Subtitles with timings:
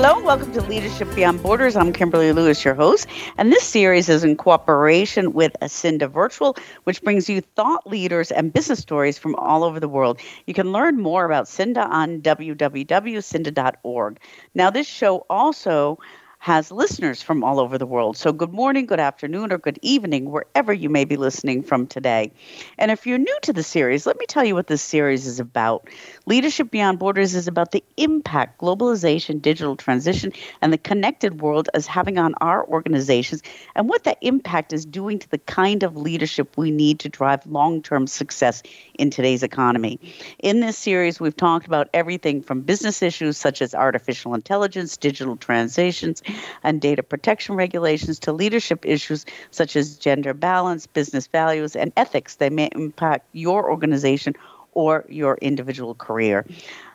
[0.00, 1.74] Hello, and welcome to Leadership Beyond Borders.
[1.74, 7.02] I'm Kimberly Lewis, your host, and this series is in cooperation with Ascinda Virtual, which
[7.02, 10.20] brings you thought leaders and business stories from all over the world.
[10.46, 14.20] You can learn more about SIINDA on www.siinda.org.
[14.54, 15.98] Now, this show also
[16.38, 18.16] has listeners from all over the world.
[18.16, 22.32] So, good morning, good afternoon, or good evening, wherever you may be listening from today.
[22.78, 25.40] And if you're new to the series, let me tell you what this series is
[25.40, 25.88] about.
[26.26, 31.86] Leadership Beyond Borders is about the impact globalization, digital transition, and the connected world is
[31.86, 33.42] having on our organizations
[33.74, 37.44] and what that impact is doing to the kind of leadership we need to drive
[37.46, 38.62] long term success
[38.94, 39.98] in today's economy.
[40.38, 45.36] In this series, we've talked about everything from business issues such as artificial intelligence, digital
[45.36, 46.22] transitions,
[46.62, 52.36] and data protection regulations to leadership issues such as gender balance, business values, and ethics
[52.36, 54.34] that may impact your organization
[54.72, 56.44] or your individual career.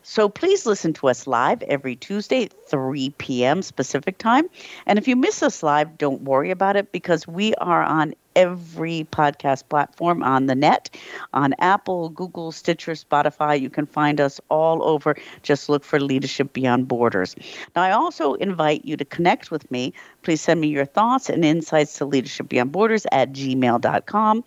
[0.03, 3.61] So please listen to us live every Tuesday, 3 p.m.
[3.75, 4.49] Pacific time.
[4.85, 9.07] And if you miss us live, don't worry about it because we are on every
[9.11, 10.89] podcast platform on the net
[11.33, 13.59] on Apple, Google, Stitcher, Spotify.
[13.59, 15.15] You can find us all over.
[15.41, 17.35] Just look for Leadership Beyond Borders.
[17.75, 19.93] Now, I also invite you to connect with me.
[20.23, 24.43] Please send me your thoughts and insights to Leadership Beyond Borders at gmail.com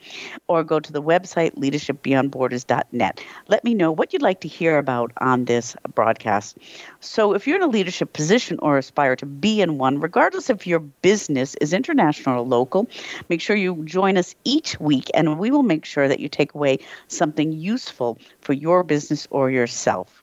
[0.48, 3.24] or go to the website leadershipbeyondborders.net.
[3.48, 6.58] Let me know what you'd like to hear about on this broadcast.
[7.00, 10.66] So, if you're in a leadership position or aspire to be in one, regardless if
[10.66, 12.88] your business is international or local,
[13.28, 16.54] make sure you join us each week and we will make sure that you take
[16.54, 20.22] away something useful for your business or yourself.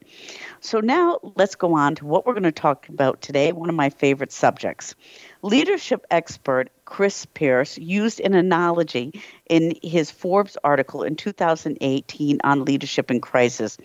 [0.59, 3.75] So, now let's go on to what we're going to talk about today, one of
[3.75, 4.95] my favorite subjects.
[5.41, 13.11] Leadership expert Chris Pierce used an analogy in his Forbes article in 2018 on leadership
[13.11, 13.77] in crisis.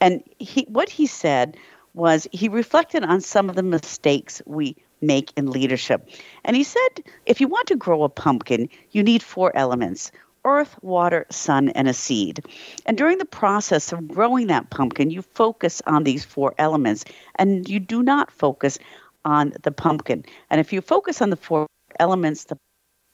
[0.00, 1.56] And he, what he said
[1.94, 6.08] was he reflected on some of the mistakes we make in leadership.
[6.44, 10.10] And he said if you want to grow a pumpkin, you need four elements
[10.44, 12.40] earth, water, sun, and a seed.
[12.86, 17.04] And during the process of growing that pumpkin, you focus on these four elements
[17.34, 18.78] and you do not focus
[19.24, 20.24] on the pumpkin.
[20.48, 21.66] And if you focus on the four
[21.98, 22.56] elements, the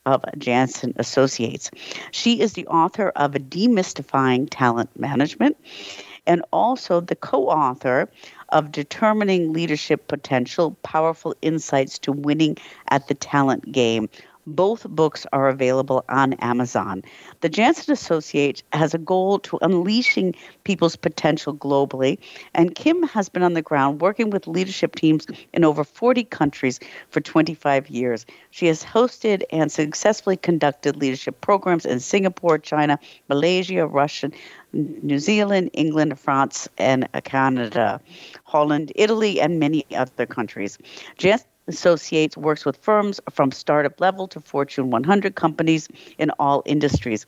[0.06, 1.70] of Janson Associates.
[2.10, 5.56] She is the author of Demystifying Talent Management
[6.26, 8.08] and also the co author
[8.50, 12.56] of Determining Leadership Potential Powerful Insights to Winning
[12.88, 14.08] at the Talent Game.
[14.46, 17.02] Both books are available on Amazon.
[17.40, 20.34] The Janson Associate has a goal to unleashing
[20.64, 22.18] people's potential globally,
[22.54, 26.80] and Kim has been on the ground working with leadership teams in over 40 countries
[27.08, 28.26] for 25 years.
[28.50, 34.30] She has hosted and successfully conducted leadership programs in Singapore, China, Malaysia, Russia,
[34.72, 38.00] New Zealand, England, France, and Canada,
[38.44, 40.78] Holland, Italy, and many other countries.
[41.66, 45.88] Associates works with firms from startup level to Fortune 100 companies
[46.18, 47.24] in all industries.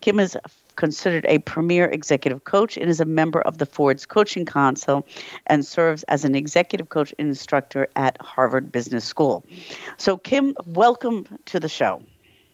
[0.00, 0.36] Kim is
[0.76, 5.06] considered a premier executive coach and is a member of the Forbes Coaching Council
[5.46, 9.44] and serves as an executive coach and instructor at Harvard Business School.
[9.98, 12.02] So, Kim, welcome to the show.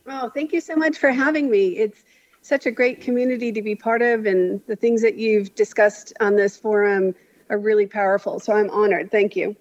[0.07, 1.77] Oh, thank you so much for having me.
[1.77, 2.03] It's
[2.43, 6.37] such a great community to be part of, and the things that you've discussed on
[6.37, 7.15] this forum
[7.51, 8.41] are really powerful.
[8.41, 9.11] So I'm honored.
[9.11, 9.57] Thank you.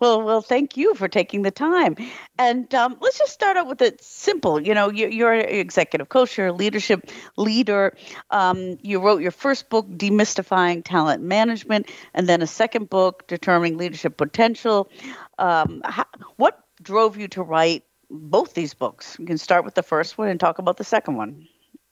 [0.00, 1.96] Well, well, thank you for taking the time.
[2.38, 4.60] And um, let's just start out with it simple.
[4.60, 7.94] You know, you're, you're an executive coach, you're a leadership leader.
[8.30, 13.76] Um, you wrote your first book, Demystifying Talent Management, and then a second book, Determining
[13.76, 14.90] Leadership Potential.
[15.38, 16.06] Um, how,
[16.36, 19.16] what drove you to write both these books?
[19.18, 21.46] You can start with the first one and talk about the second one.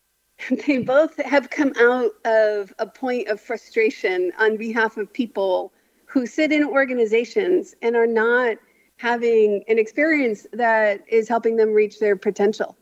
[0.67, 5.73] they both have come out of a point of frustration on behalf of people
[6.15, 8.57] who sit in organizations and are not
[8.99, 12.77] having an experience that is helping them reach their potential.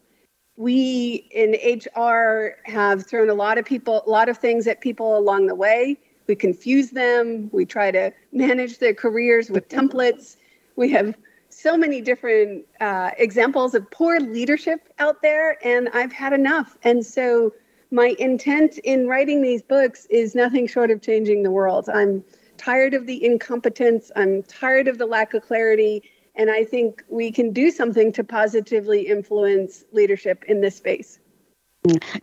[0.57, 5.17] We in HR have thrown a lot of people, a lot of things at people
[5.17, 5.99] along the way.
[6.27, 7.49] We confuse them.
[7.55, 10.37] We try to manage their careers with templates.
[10.77, 11.17] We have
[11.49, 16.77] so many different uh, examples of poor leadership out there, and I've had enough.
[16.83, 17.55] And so,
[17.91, 21.89] my intent in writing these books is nothing short of changing the world.
[21.89, 22.23] I'm
[22.65, 26.03] tired of the incompetence, I'm tired of the lack of clarity,
[26.35, 31.19] And I think we can do something to positively influence leadership in this space.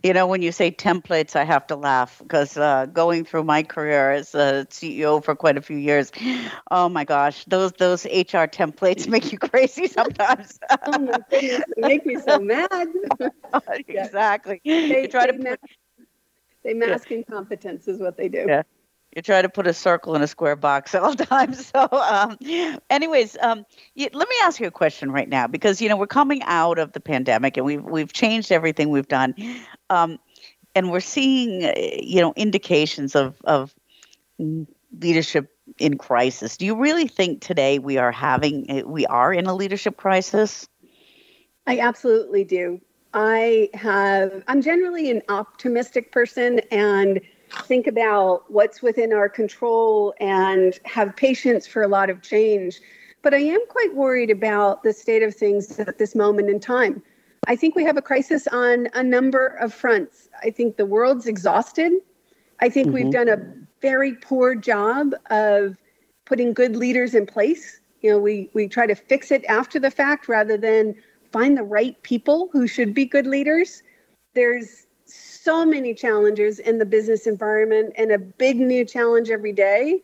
[0.02, 3.62] You know, when you say templates, I have to laugh because uh, going through my
[3.62, 6.10] career as a CEO for quite a few years,
[6.70, 10.58] oh my gosh, those those HR templates make you crazy sometimes.
[10.86, 12.88] oh my goodness, they make me so mad.
[13.86, 14.62] exactly.
[14.64, 15.60] They, you try they to put,
[16.64, 17.18] they mask yeah.
[17.18, 18.46] incompetence is what they do.
[18.48, 18.62] Yeah
[19.14, 21.54] you try to put a circle in a square box all the time.
[21.54, 22.36] So, um,
[22.90, 23.64] anyways, um,
[23.96, 26.92] let me ask you a question right now because you know we're coming out of
[26.92, 29.34] the pandemic and we've we've changed everything we've done,
[29.90, 30.18] um,
[30.74, 33.74] and we're seeing uh, you know indications of of
[34.98, 36.56] leadership in crisis.
[36.56, 40.68] Do you really think today we are having uh, we are in a leadership crisis?
[41.66, 42.80] I absolutely do.
[43.12, 44.44] I have.
[44.46, 47.20] I'm generally an optimistic person and
[47.52, 52.80] think about what's within our control and have patience for a lot of change.
[53.22, 57.02] But I am quite worried about the state of things at this moment in time.
[57.46, 60.28] I think we have a crisis on a number of fronts.
[60.42, 61.92] I think the world's exhausted.
[62.60, 62.94] I think mm-hmm.
[62.94, 63.38] we've done a
[63.80, 65.76] very poor job of
[66.26, 67.80] putting good leaders in place.
[68.02, 70.94] You know, we we try to fix it after the fact rather than
[71.32, 73.82] find the right people who should be good leaders.
[74.34, 74.86] There's
[75.42, 80.02] so many challenges in the business environment and a big new challenge every day.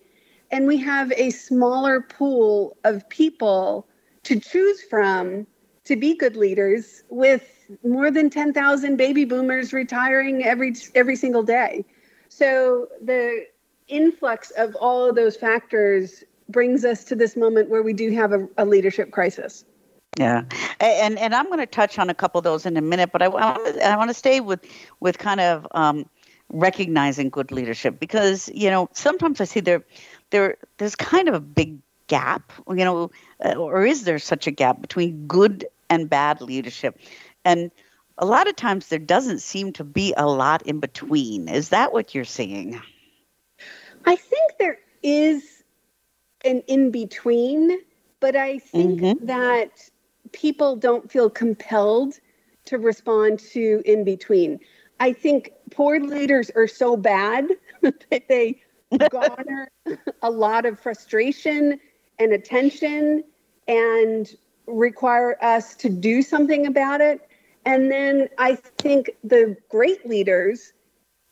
[0.51, 3.87] And we have a smaller pool of people
[4.23, 5.47] to choose from
[5.85, 7.49] to be good leaders with
[7.85, 11.85] more than 10,000 baby boomers retiring every every single day.
[12.29, 13.47] So the
[13.89, 18.33] influx of all of those factors brings us to this moment where we do have
[18.33, 19.65] a, a leadership crisis.
[20.17, 20.45] Yeah,
[20.81, 23.23] and and I'm going to touch on a couple of those in a minute, but
[23.23, 24.65] I, I want to stay with
[24.99, 26.07] with kind of um,
[26.51, 29.85] recognizing good leadership because you know sometimes I see there
[30.31, 33.11] there there's kind of a big gap, you know,
[33.45, 36.99] uh, or is there such a gap between good and bad leadership,
[37.45, 37.71] and
[38.17, 41.49] a lot of times there doesn't seem to be a lot in between.
[41.49, 42.81] Is that what you're seeing?
[44.07, 45.43] I think there is
[46.45, 47.79] an in between,
[48.21, 49.27] but I think mm-hmm.
[49.27, 49.71] that
[50.37, 52.21] people don't feel compelled
[52.67, 54.61] to respond to in between.
[55.01, 57.49] I think poor leaders are so bad
[57.81, 58.61] that they
[59.11, 59.71] garner
[60.23, 61.81] a lot of frustration
[62.19, 63.25] and attention
[63.67, 64.31] and
[64.67, 67.29] require us to do something about it.
[67.65, 70.73] And then I think the great leaders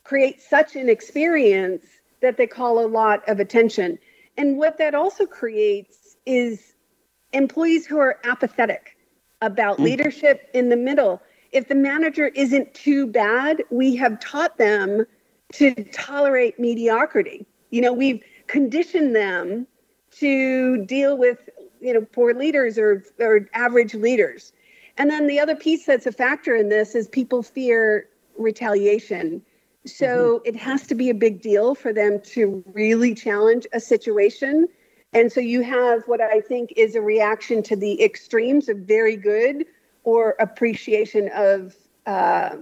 [0.03, 1.85] create such an experience
[2.21, 3.99] that they call a lot of attention.
[4.37, 6.73] And what that also creates is
[7.33, 8.94] employees who are apathetic
[9.45, 9.85] about mm.
[9.85, 11.21] leadership in the middle.
[11.51, 15.05] If the manager isn't too bad, we have taught them
[15.53, 17.45] to tolerate mediocrity.
[17.69, 19.67] You know, we've conditioned them
[20.19, 21.49] to deal with,
[21.79, 24.53] you know, poor leaders or, or average leaders.
[24.97, 29.41] And then the other piece that's a factor in this is people fear retaliation.
[29.85, 30.47] So mm-hmm.
[30.47, 34.67] it has to be a big deal for them to really challenge a situation
[35.15, 39.15] and so you have what I think is a reaction to the extremes of very
[39.15, 39.65] good
[40.03, 41.75] or appreciation of
[42.05, 42.57] uh,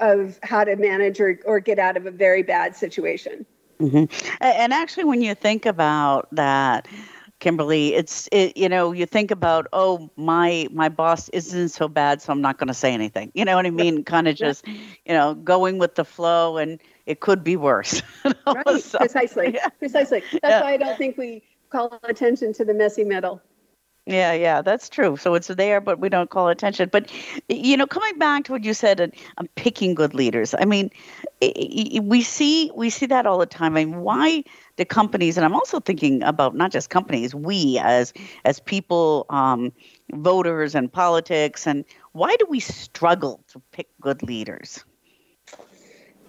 [0.00, 3.44] of how to manage or, or get out of a very bad situation.
[3.80, 4.04] Mm-hmm.
[4.40, 6.86] And actually, when you think about that,
[7.40, 12.22] Kimberly, it's it, you know you think about oh my my boss isn't so bad,
[12.22, 13.32] so I'm not going to say anything.
[13.34, 14.04] You know what I mean?
[14.04, 18.00] kind of just you know going with the flow, and it could be worse.
[18.46, 19.68] right, so, precisely, yeah.
[19.70, 20.22] precisely.
[20.30, 20.60] That's yeah.
[20.60, 23.42] why I don't think we call attention to the messy middle.
[24.04, 25.16] Yeah, yeah, that's true.
[25.16, 26.88] So it's there, but we don't call attention.
[26.90, 27.08] But
[27.48, 30.56] you know, coming back to what you said, and I'm picking good leaders.
[30.58, 30.90] I mean,
[31.40, 33.76] we see we see that all the time.
[33.76, 34.42] I mean, why
[34.76, 35.36] the companies?
[35.36, 38.12] And I'm also thinking about not just companies, we as
[38.44, 39.72] as people, um,
[40.12, 41.64] voters, and politics.
[41.64, 44.84] And why do we struggle to pick good leaders?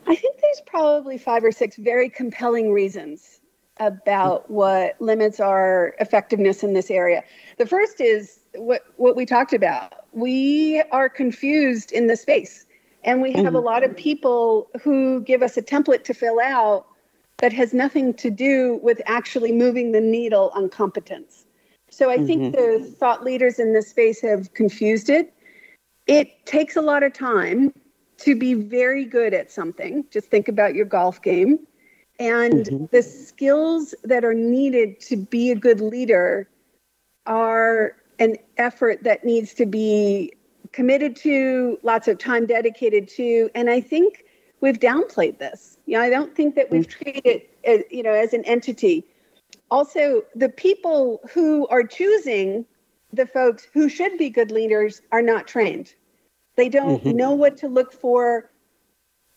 [0.06, 3.40] I think there's probably five or six very compelling reasons
[3.78, 7.24] about what limits our effectiveness in this area.
[7.58, 9.94] The first is what what we talked about.
[10.12, 12.66] We are confused in the space,
[13.04, 13.56] and we have mm-hmm.
[13.56, 16.86] a lot of people who give us a template to fill out
[17.38, 21.46] that has nothing to do with actually moving the needle on competence.
[21.90, 22.26] So I mm-hmm.
[22.26, 25.34] think the thought leaders in this space have confused it.
[26.06, 27.74] It takes a lot of time
[28.18, 30.06] to be very good at something.
[30.12, 31.60] Just think about your golf game
[32.20, 32.86] and mm-hmm.
[32.92, 36.48] the skills that are needed to be a good leader
[37.26, 40.34] are an effort that needs to be
[40.72, 43.50] committed to, lots of time dedicated to.
[43.56, 44.26] And I think
[44.62, 45.78] we've downplayed this.
[45.86, 47.04] You know, I don't think that we've mm-hmm.
[47.04, 49.06] treated it, as, you know, as an entity.
[49.72, 52.66] Also, the people who are choosing
[53.12, 55.94] the folks who should be good leaders are not trained.
[56.56, 57.18] They don't mm-hmm.
[57.18, 58.50] know what to look for.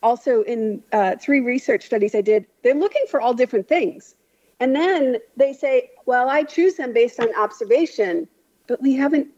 [0.02, 4.14] Also, in uh, three research studies I did, they're looking for all different things.
[4.60, 8.28] And then they say, well, I choose them based on observation,
[8.66, 9.28] but we haven't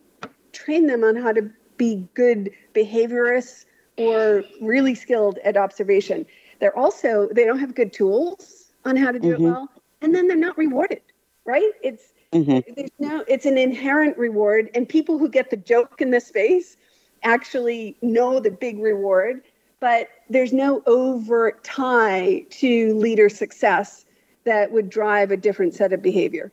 [0.52, 3.64] trained them on how to be good behaviorists
[3.96, 6.26] or really skilled at observation.
[6.60, 9.46] They're also, they don't have good tools on how to do mm-hmm.
[9.46, 9.68] it well.
[10.02, 11.02] And then they're not rewarded,
[11.44, 11.72] right?
[11.82, 12.72] It's, mm-hmm.
[12.76, 14.70] there's no, it's an inherent reward.
[14.74, 16.76] And people who get the joke in this space
[17.24, 19.42] actually know the big reward,
[19.80, 24.04] but there's no overt tie to leader success
[24.44, 26.52] that would drive a different set of behavior.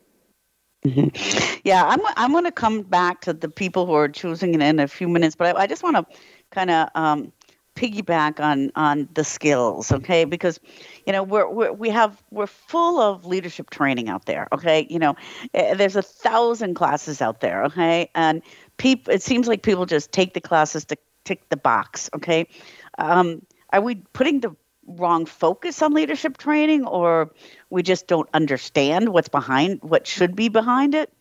[0.85, 1.59] Mm-hmm.
[1.63, 4.79] Yeah, I'm I'm going to come back to the people who are choosing it in
[4.79, 6.05] a few minutes, but I, I just want to
[6.51, 7.31] kind of um,
[7.75, 10.25] piggyback on on the skills, okay?
[10.25, 10.59] Because
[11.07, 14.85] you know we're, we're we have we're full of leadership training out there, okay?
[14.89, 15.15] You know,
[15.55, 18.09] eh, there's a thousand classes out there, okay?
[18.13, 18.43] And
[18.77, 22.47] people, it seems like people just take the classes to tick the box, okay?
[22.97, 24.55] Um, are we putting the
[24.87, 27.31] wrong focus on leadership training or
[27.69, 31.11] we just don't understand what's behind what should be behind it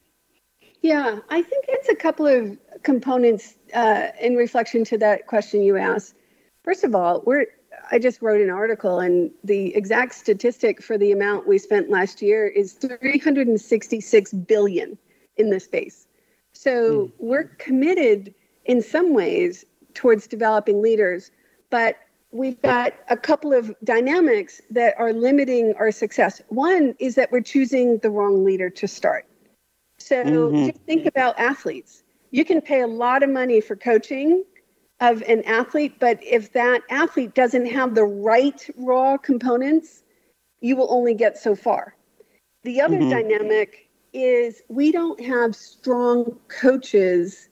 [0.82, 5.76] yeah i think it's a couple of components uh, in reflection to that question you
[5.76, 6.14] asked
[6.62, 7.46] first of all we're
[7.90, 12.20] i just wrote an article and the exact statistic for the amount we spent last
[12.20, 14.99] year is 366 billion
[15.38, 16.06] in this space
[16.52, 17.12] so mm.
[17.18, 18.34] we're committed
[18.66, 21.30] in some ways towards developing leaders
[21.70, 21.96] but
[22.30, 26.42] we've got a couple of dynamics that are limiting our success.
[26.48, 29.26] One is that we're choosing the wrong leader to start.
[29.98, 30.66] So mm-hmm.
[30.66, 32.02] just think about athletes.
[32.30, 34.44] You can pay a lot of money for coaching
[35.00, 40.02] of an athlete, but if that athlete doesn't have the right raw components,
[40.60, 41.96] you will only get so far.
[42.64, 43.10] The other mm-hmm.
[43.10, 47.48] dynamic is we don't have strong coaches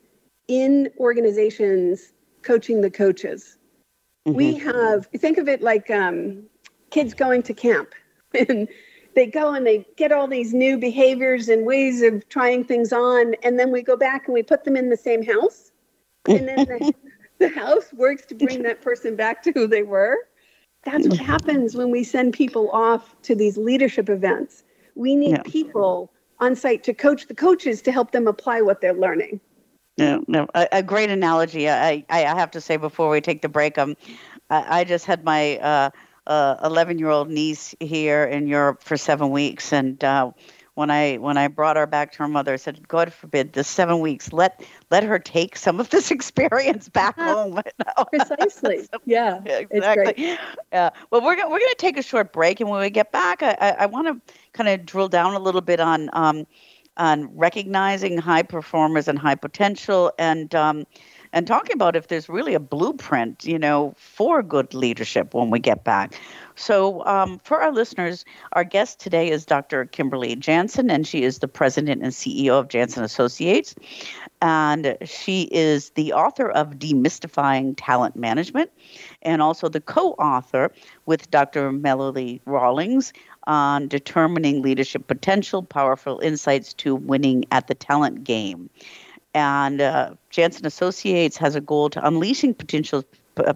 [0.48, 2.11] in organizations
[2.42, 3.58] coaching the coaches.
[4.26, 4.36] Mm-hmm.
[4.36, 6.44] We have, think of it like um,
[6.90, 7.94] kids going to camp
[8.48, 8.68] and
[9.14, 13.34] they go and they get all these new behaviors and ways of trying things on.
[13.42, 15.72] And then we go back and we put them in the same house.
[16.28, 16.94] And then the,
[17.38, 20.16] the house works to bring that person back to who they were.
[20.84, 24.64] That's what happens when we send people off to these leadership events.
[24.96, 25.42] We need yeah.
[25.44, 29.40] people on site to coach the coaches to help them apply what they're learning.
[30.02, 31.68] No, no, a, a, great analogy.
[31.68, 33.96] I, I have to say before we take the break, um,
[34.50, 35.90] I, I just had my uh,
[36.26, 40.32] uh, 11 year old niece here in Europe for seven weeks, and uh,
[40.74, 43.68] when I when I brought her back to her mother, I said, "God forbid, this
[43.68, 44.32] seven weeks.
[44.32, 47.60] Let let her take some of this experience back home."
[48.12, 48.82] Precisely.
[48.84, 49.40] so, yeah.
[49.44, 50.38] Exactly.
[50.72, 50.90] Yeah.
[51.10, 53.56] Well, we're we're going to take a short break, and when we get back, I
[53.60, 56.10] I, I want to kind of drill down a little bit on.
[56.12, 56.46] Um,
[56.96, 60.84] on recognizing high performers and high potential and um,
[61.32, 65.58] and talking about if there's really a blueprint, you know, for good leadership when we
[65.58, 66.14] get back.
[66.56, 69.86] So, um, for our listeners, our guest today is Dr.
[69.86, 73.74] Kimberly Janson, and she is the president and CEO of Janson Associates.
[74.42, 78.70] And she is the author of Demystifying Talent Management
[79.22, 80.70] and also the co author
[81.06, 81.72] with Dr.
[81.72, 83.12] Melody Rawlings
[83.46, 88.70] on determining leadership potential, powerful insights to winning at the talent game.
[89.34, 93.04] And uh, Janson Associates has a goal to unleashing potential
[93.38, 93.54] uh,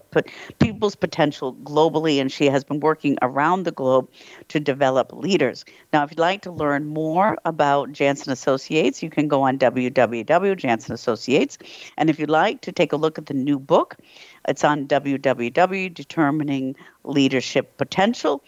[0.59, 4.09] people's potential globally, and she has been working around the globe
[4.47, 5.63] to develop leaders.
[5.93, 11.57] Now, if you'd like to learn more about Janson Associates, you can go on www.jansonassociates.
[11.95, 13.97] And if you'd like to take a look at the new book,
[14.47, 15.93] it's on www.
[15.93, 18.43] Determining Leadership Potential.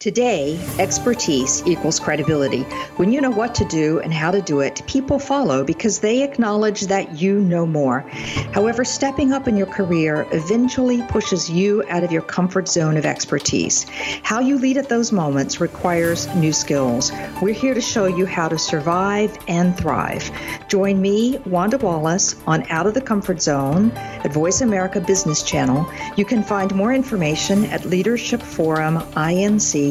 [0.00, 2.62] Today, expertise equals credibility.
[2.96, 6.22] When you know what to do and how to do it, people follow because they
[6.22, 8.00] acknowledge that you know more.
[8.54, 13.04] However, stepping up in your career eventually pushes you out of your comfort zone of
[13.04, 13.84] expertise.
[14.22, 17.12] How you lead at those moments requires new skills.
[17.42, 20.30] We're here to show you how to survive and thrive.
[20.68, 25.86] Join me, Wanda Wallace, on Out of the Comfort Zone at Voice America Business Channel.
[26.16, 29.89] You can find more information at Leadership Forum INC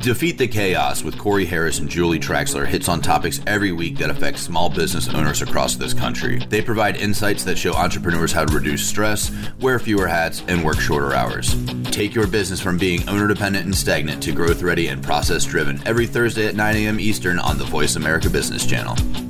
[0.00, 4.10] Defeat the Chaos with Corey Harris and Julie Traxler hits on topics every week that
[4.10, 6.38] affect small business owners across this country.
[6.48, 9.30] They provide insights that show entrepreneurs how to reduce stress,
[9.60, 11.54] wear fewer hats, and work shorter hours.
[11.84, 15.80] Take your business from being owner dependent and stagnant to growth ready and process driven
[15.86, 16.98] every Thursday at 9 a.m.
[16.98, 19.29] Eastern on the Voice America Business Channel.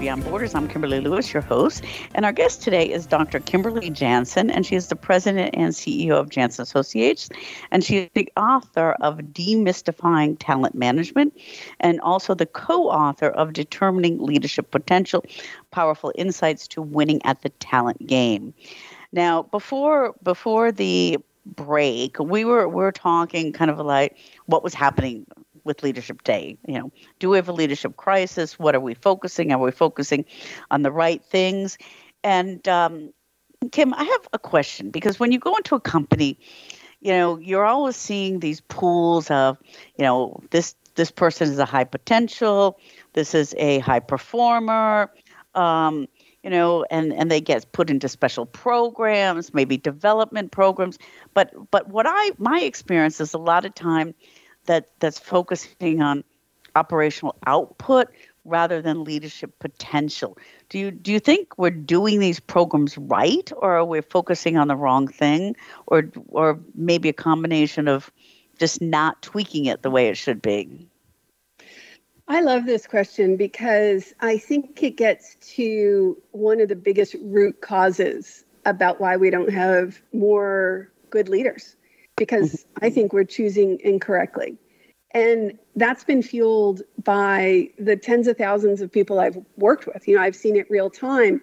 [0.00, 0.54] Beyond Borders.
[0.54, 1.84] I'm Kimberly Lewis, your host,
[2.14, 3.38] and our guest today is Dr.
[3.38, 7.28] Kimberly Janson, and she is the president and CEO of Janson Associates,
[7.70, 11.38] and she is the author of Demystifying Talent Management,
[11.80, 15.22] and also the co-author of Determining Leadership Potential:
[15.70, 18.54] Powerful Insights to Winning at the Talent Game.
[19.12, 24.72] Now, before before the break, we were we were talking kind of like what was
[24.72, 25.26] happening
[25.64, 26.56] with Leadership Day.
[26.66, 28.58] You know, do we have a leadership crisis?
[28.58, 29.52] What are we focusing?
[29.52, 30.24] Are we focusing
[30.70, 31.78] on the right things?
[32.22, 33.12] And um,
[33.72, 36.38] Kim, I have a question because when you go into a company,
[37.00, 39.58] you know, you're always seeing these pools of,
[39.96, 42.78] you know, this this person is a high potential,
[43.14, 45.10] this is a high performer.
[45.54, 46.06] Um,
[46.42, 50.98] you know, and, and they get put into special programs, maybe development programs.
[51.34, 54.14] But but what I my experience is a lot of time
[54.70, 56.22] that that's focusing on
[56.76, 58.06] operational output
[58.44, 60.38] rather than leadership potential.
[60.68, 64.68] Do you do you think we're doing these programs right or are we focusing on
[64.68, 65.56] the wrong thing
[65.88, 68.12] or or maybe a combination of
[68.60, 70.86] just not tweaking it the way it should be?
[72.28, 77.60] I love this question because I think it gets to one of the biggest root
[77.60, 81.74] causes about why we don't have more good leaders
[82.20, 82.64] because.
[82.82, 84.56] I think we're choosing incorrectly.
[85.12, 90.06] And that's been fueled by the tens of thousands of people I've worked with.
[90.06, 91.42] You know, I've seen it real time,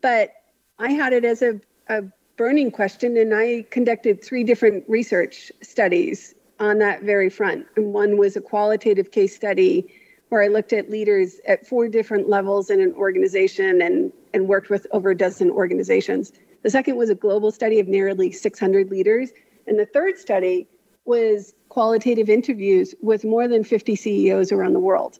[0.00, 0.30] but
[0.78, 2.04] I had it as a, a
[2.36, 7.66] burning question, and I conducted three different research studies on that very front.
[7.76, 9.92] And one was a qualitative case study
[10.28, 14.70] where I looked at leaders at four different levels in an organization and, and worked
[14.70, 16.32] with over a dozen organizations.
[16.62, 19.30] The second was a global study of nearly 600 leaders
[19.68, 20.66] and the third study
[21.04, 25.18] was qualitative interviews with more than 50 CEOs around the world.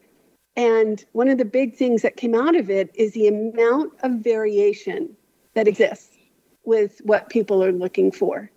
[0.56, 4.12] And one of the big things that came out of it is the amount of
[4.14, 5.16] variation
[5.54, 6.16] that exists
[6.64, 8.50] with what people are looking for.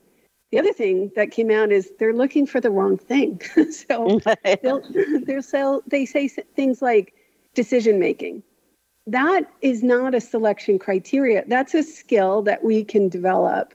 [0.51, 3.39] the other thing that came out is they're looking for the wrong thing.
[3.71, 4.19] so
[4.63, 4.81] they'll,
[5.25, 7.13] they'll sell, they say things like
[7.53, 8.43] decision making.
[9.07, 11.43] That is not a selection criteria.
[11.47, 13.73] That's a skill that we can develop.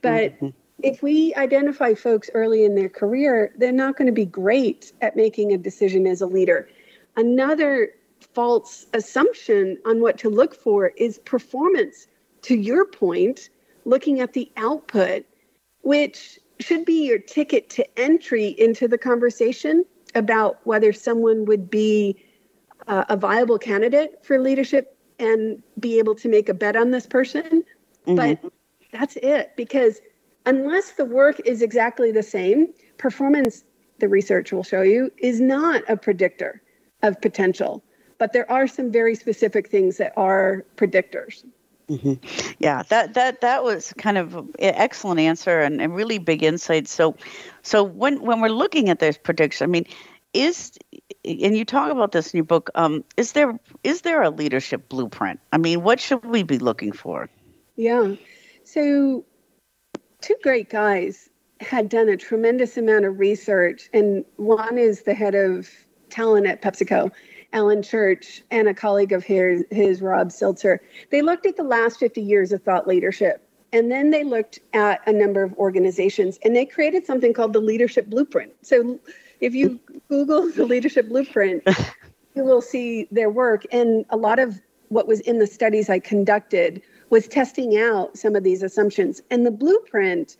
[0.00, 0.48] But mm-hmm.
[0.82, 5.16] If we identify folks early in their career, they're not going to be great at
[5.16, 6.68] making a decision as a leader.
[7.16, 7.90] Another
[8.34, 12.06] false assumption on what to look for is performance.
[12.42, 13.50] To your point,
[13.84, 15.24] looking at the output,
[15.82, 22.16] which should be your ticket to entry into the conversation about whether someone would be
[22.86, 27.06] uh, a viable candidate for leadership and be able to make a bet on this
[27.06, 27.64] person.
[28.06, 28.14] Mm-hmm.
[28.16, 28.52] But
[28.92, 30.00] that's it, because
[30.46, 33.64] unless the work is exactly the same, performance,
[33.98, 36.62] the research will show you, is not a predictor
[37.02, 37.82] of potential.
[38.18, 41.44] But there are some very specific things that are predictors.
[41.88, 42.54] Mm-hmm.
[42.58, 46.86] Yeah, that that that was kind of an excellent answer and, and really big insight.
[46.86, 47.16] So,
[47.62, 49.86] so when when we're looking at this prediction, I mean,
[50.32, 50.72] is
[51.24, 52.70] and you talk about this in your book.
[52.76, 55.40] Um, is there is there a leadership blueprint?
[55.52, 57.28] I mean, what should we be looking for?
[57.76, 58.14] Yeah,
[58.64, 59.24] so
[60.22, 61.28] two great guys
[61.60, 65.68] had done a tremendous amount of research, and one is the head of
[66.10, 67.10] talent at PepsiCo,
[67.52, 70.80] Allan Church and a colleague of his, his Rob Silzer,
[71.10, 73.46] they looked at the last 50 years of thought leadership.
[73.74, 77.60] And then they looked at a number of organizations and they created something called the
[77.60, 78.52] Leadership Blueprint.
[78.62, 79.00] So
[79.40, 81.62] if you Google the Leadership Blueprint,
[82.34, 83.64] you will see their work.
[83.72, 88.34] And a lot of what was in the studies I conducted was testing out some
[88.34, 89.20] of these assumptions.
[89.30, 90.38] And the blueprint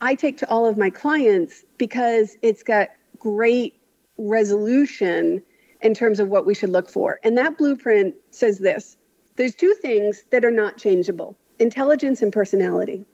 [0.00, 3.80] I take to all of my clients because it's got great
[4.18, 5.40] resolution
[5.80, 7.20] in terms of what we should look for.
[7.22, 8.96] And that blueprint says this
[9.36, 13.04] there's two things that are not changeable intelligence and personality.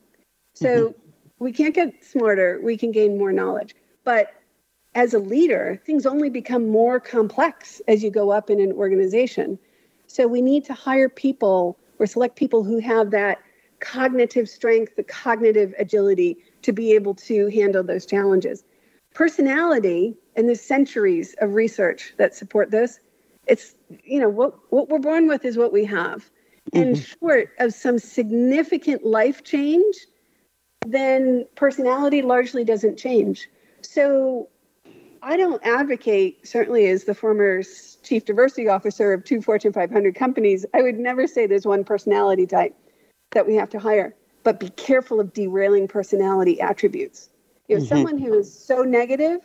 [0.54, 1.44] So mm-hmm.
[1.44, 3.74] we can't get smarter, we can gain more knowledge.
[4.04, 4.32] But
[4.94, 9.58] as a leader, things only become more complex as you go up in an organization.
[10.06, 13.38] So we need to hire people or select people who have that
[13.80, 18.64] cognitive strength, the cognitive agility to be able to handle those challenges.
[19.12, 22.98] Personality and there's centuries of research that support this.
[23.46, 26.30] It's, you know, what, what we're born with is what we have.
[26.72, 26.78] Mm-hmm.
[26.78, 29.94] And short of some significant life change,
[30.86, 33.48] then personality largely doesn't change.
[33.82, 34.48] So
[35.24, 37.62] I don't advocate, certainly as the former
[38.02, 42.46] chief diversity officer of two Fortune 500 companies, I would never say there's one personality
[42.46, 42.76] type
[43.32, 47.30] that we have to hire, but be careful of derailing personality attributes.
[47.68, 47.88] If mm-hmm.
[47.88, 49.40] someone who is so negative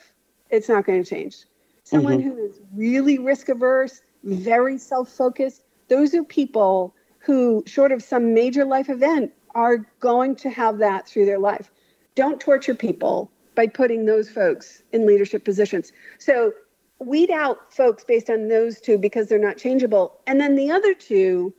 [0.49, 1.37] it's not going to change.
[1.83, 2.29] Someone mm-hmm.
[2.29, 8.33] who is really risk averse, very self focused, those are people who, short of some
[8.33, 11.71] major life event, are going to have that through their life.
[12.15, 15.91] Don't torture people by putting those folks in leadership positions.
[16.17, 16.53] So
[16.99, 20.19] weed out folks based on those two because they're not changeable.
[20.27, 21.53] And then the other two,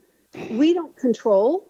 [0.51, 1.69] we don't control,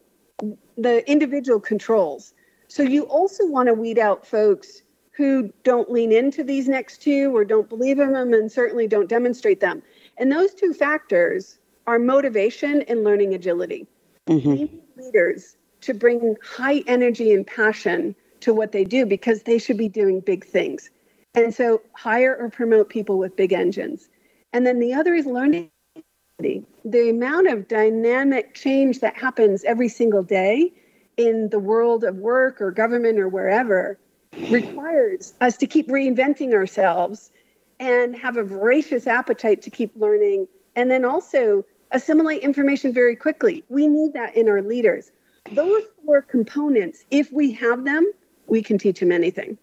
[0.77, 2.33] the individual controls.
[2.67, 4.81] So you also want to weed out folks
[5.11, 9.09] who don't lean into these next two or don't believe in them and certainly don't
[9.09, 9.83] demonstrate them.
[10.17, 13.87] And those two factors are motivation and learning agility.
[14.27, 14.77] Mm-hmm.
[14.97, 19.89] Leaders to bring high energy and passion to what they do because they should be
[19.89, 20.89] doing big things.
[21.33, 24.09] And so hire or promote people with big engines.
[24.53, 25.69] And then the other is learning.
[26.39, 30.73] The amount of dynamic change that happens every single day
[31.17, 33.99] in the world of work or government or wherever
[34.49, 37.31] requires us to keep reinventing ourselves
[37.79, 43.63] and have a voracious appetite to keep learning and then also assimilate information very quickly.
[43.69, 45.11] We need that in our leaders.
[45.51, 48.09] Those four components, if we have them,
[48.51, 49.57] we can teach him anything.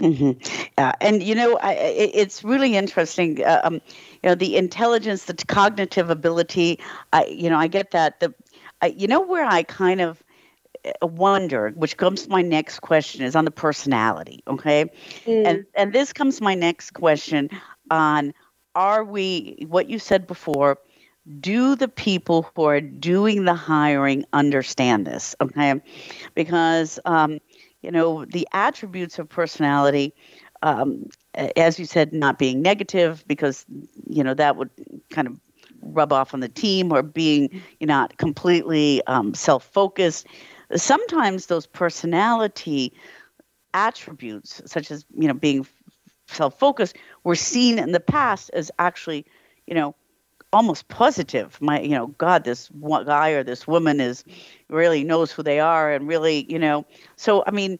[0.00, 0.32] Mm-hmm.
[0.76, 3.42] Yeah, and you know, I, it's really interesting.
[3.44, 3.80] Uh, um, you
[4.24, 6.80] know, the intelligence, the cognitive ability.
[7.12, 8.18] I, you know, I get that.
[8.18, 8.34] The,
[8.80, 10.22] I, you know, where I kind of
[11.02, 14.42] wonder, which comes to my next question, is on the personality.
[14.48, 14.86] Okay,
[15.24, 15.46] mm.
[15.46, 17.48] and and this comes my next question
[17.92, 18.34] on:
[18.74, 20.78] Are we what you said before?
[21.38, 25.36] Do the people who are doing the hiring understand this?
[25.40, 25.80] Okay,
[26.34, 27.38] because um,
[27.82, 30.14] you know the attributes of personality.
[30.64, 31.08] Um,
[31.56, 33.66] as you said, not being negative because
[34.08, 34.70] you know that would
[35.10, 35.40] kind of
[35.82, 40.28] rub off on the team or being you know, not completely um, self-focused
[40.76, 42.92] sometimes those personality
[43.74, 45.66] attributes, such as you know being
[46.28, 49.26] self-focused, were seen in the past as actually,
[49.66, 49.94] you know,
[50.52, 51.60] almost positive.
[51.60, 52.70] My, you know, God, this
[53.06, 54.24] guy or this woman is
[54.68, 56.86] really knows who they are, and really, you know.
[57.16, 57.78] So, I mean,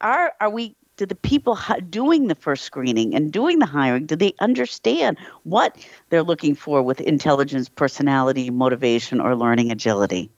[0.00, 0.76] are are we?
[0.96, 5.76] Do the people doing the first screening and doing the hiring do they understand what
[6.10, 10.30] they're looking for with intelligence, personality, motivation, or learning agility?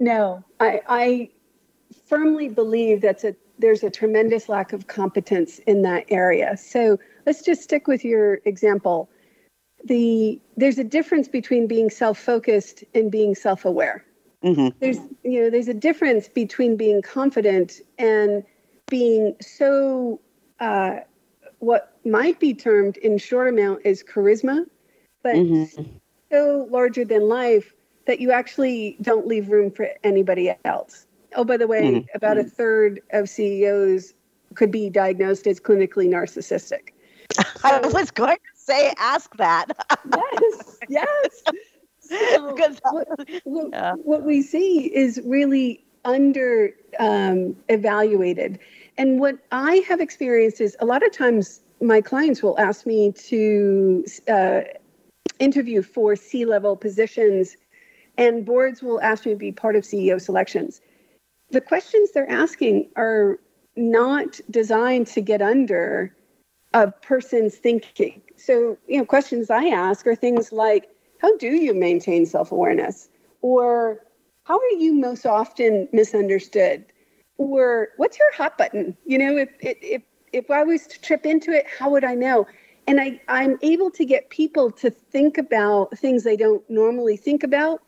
[0.00, 1.30] No, I, I
[2.06, 6.56] firmly believe that's a there's a tremendous lack of competence in that area.
[6.56, 9.10] So let's just stick with your example
[9.84, 14.04] the there's a difference between being self-focused and being self-aware.
[14.44, 14.68] Mm-hmm.
[14.80, 18.44] There's you know there's a difference between being confident and
[18.88, 20.20] being so
[20.60, 21.00] uh,
[21.58, 24.64] what might be termed in short amount as charisma,
[25.22, 25.82] but mm-hmm.
[26.30, 27.74] so larger than life
[28.06, 31.06] that you actually don't leave room for anybody else.
[31.36, 32.16] Oh, by the way, mm-hmm.
[32.16, 34.14] about a third of CEOs
[34.54, 36.90] could be diagnosed as clinically narcissistic.
[37.32, 39.66] So, I was going to say ask that.
[40.14, 41.42] yes, yes.
[42.00, 42.54] So
[42.90, 43.08] what,
[43.44, 43.94] what, yeah.
[43.94, 48.58] what, we see is really under um, evaluated.
[48.96, 53.12] And what I have experienced is a lot of times my clients will ask me
[53.12, 54.60] to uh,
[55.38, 57.56] interview for C level positions,
[58.16, 60.80] and boards will ask me to be part of CEO selections.
[61.50, 63.38] The questions they're asking are
[63.76, 66.12] not designed to get under
[66.74, 68.22] a person's thinking.
[68.36, 70.88] So, you know, questions I ask are things like,
[71.20, 73.08] how do you maintain self-awareness?
[73.42, 74.04] Or
[74.44, 76.84] how are you most often misunderstood?
[77.36, 78.96] Or what's your hot button?
[79.06, 80.02] You know, if if
[80.32, 82.46] if I was to trip into it, how would I know?
[82.86, 87.42] And I, I'm able to get people to think about things they don't normally think
[87.42, 87.82] about.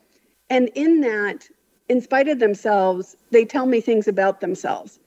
[0.50, 1.48] And in that,
[1.88, 4.98] in spite of themselves, they tell me things about themselves.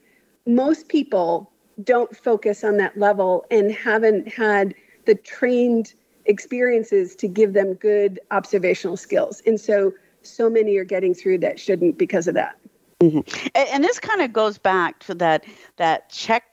[0.46, 1.50] Most people
[1.82, 4.74] don't focus on that level and haven't had
[5.06, 5.94] the trained
[6.26, 9.42] experiences to give them good observational skills.
[9.46, 12.56] And so, so many are getting through that shouldn't because of that.
[13.00, 13.48] Mm-hmm.
[13.54, 15.44] And, and, this kind of goes back to that
[15.76, 16.44] that check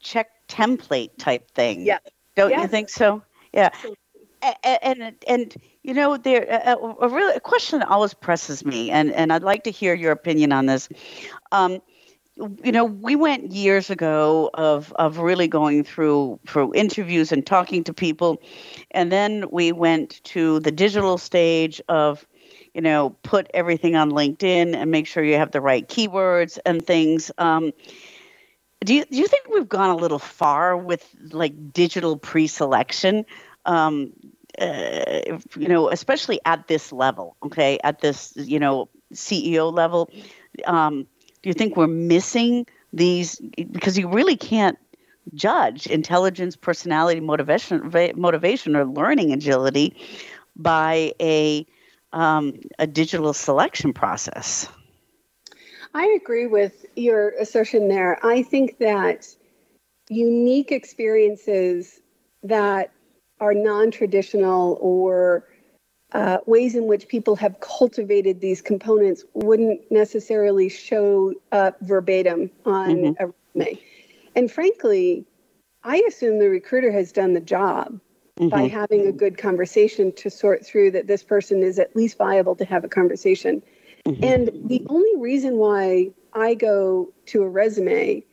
[0.00, 1.84] check template type thing.
[1.84, 1.98] Yeah.
[2.36, 2.62] Don't yes.
[2.62, 3.22] you think so?
[3.52, 3.70] Yeah.
[4.64, 8.90] And, and, and you know there a, a, really a question that always presses me
[8.90, 10.88] and and I'd like to hear your opinion on this.
[11.52, 11.80] Um,
[12.64, 17.84] you know, we went years ago of of really going through through interviews and talking
[17.84, 18.42] to people,
[18.92, 22.26] and then we went to the digital stage of,
[22.74, 26.84] you know, put everything on LinkedIn and make sure you have the right keywords and
[26.86, 27.30] things.
[27.38, 27.72] Um,
[28.84, 33.26] do you do you think we've gone a little far with like digital pre-selection?
[33.66, 34.12] Um,
[34.58, 40.10] uh, you know, especially at this level, okay, at this you know CEO level.
[40.66, 41.06] Um,
[41.42, 44.78] do you think we're missing these because you really can't
[45.34, 49.96] judge intelligence, personality, motivation, motivation, or learning agility
[50.56, 51.66] by a
[52.12, 54.68] um, a digital selection process?
[55.94, 58.24] I agree with your assertion there.
[58.24, 59.28] I think that
[60.08, 62.00] unique experiences
[62.42, 62.92] that
[63.40, 65.44] are non-traditional or
[66.12, 72.96] uh, ways in which people have cultivated these components wouldn't necessarily show up verbatim on
[72.96, 73.22] mm-hmm.
[73.22, 73.80] a resume.
[74.34, 75.24] And frankly,
[75.84, 78.00] I assume the recruiter has done the job
[78.38, 78.48] mm-hmm.
[78.48, 82.56] by having a good conversation to sort through that this person is at least viable
[82.56, 83.62] to have a conversation.
[84.06, 84.24] Mm-hmm.
[84.24, 88.24] And the only reason why I go to a resume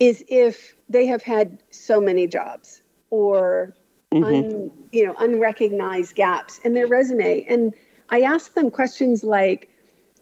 [0.00, 3.74] is if they have had so many jobs or
[4.14, 4.24] mm-hmm.
[4.24, 7.44] un, you know, unrecognized gaps in their resume.
[7.48, 7.74] And
[8.10, 9.70] I asked them questions like,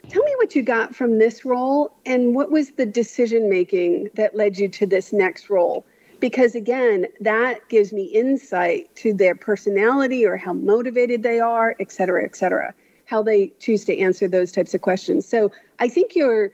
[0.09, 4.35] tell me what you got from this role and what was the decision making that
[4.35, 5.87] led you to this next role
[6.23, 11.93] because again that gives me insight to their personality or how motivated they are et
[11.93, 12.73] cetera et cetera
[13.07, 16.51] how they choose to answer those types of questions so i think your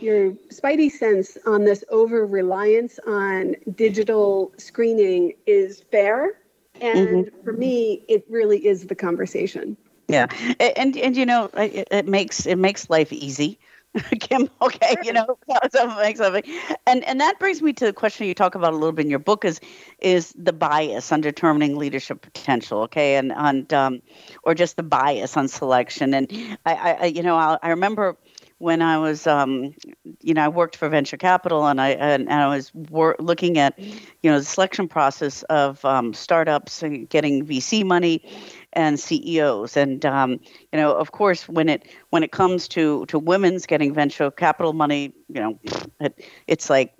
[0.00, 6.32] your spidey sense on this over reliance on digital screening is fair
[6.80, 7.44] and mm-hmm.
[7.44, 9.76] for me it really is the conversation.
[10.08, 10.26] Yeah.
[10.60, 13.58] And and you know it, it makes it makes life easy.
[14.20, 15.38] Kim, okay, you know,
[15.72, 16.42] so makes something,
[16.84, 19.10] and and that brings me to the question you talk about a little bit in
[19.10, 19.60] your book is
[20.00, 24.02] is the bias on determining leadership potential, okay, and and um,
[24.42, 28.16] or just the bias on selection, and I, I you know I, I remember
[28.64, 29.74] when I was, um,
[30.22, 33.58] you know, I worked for venture capital, and I and, and I was wor- looking
[33.58, 38.24] at, you know, the selection process of um, startups and getting VC money
[38.72, 40.40] and CEOs, and um,
[40.72, 44.72] you know, of course, when it when it comes to to women's getting venture capital
[44.72, 45.60] money, you know,
[46.00, 46.94] it, it's like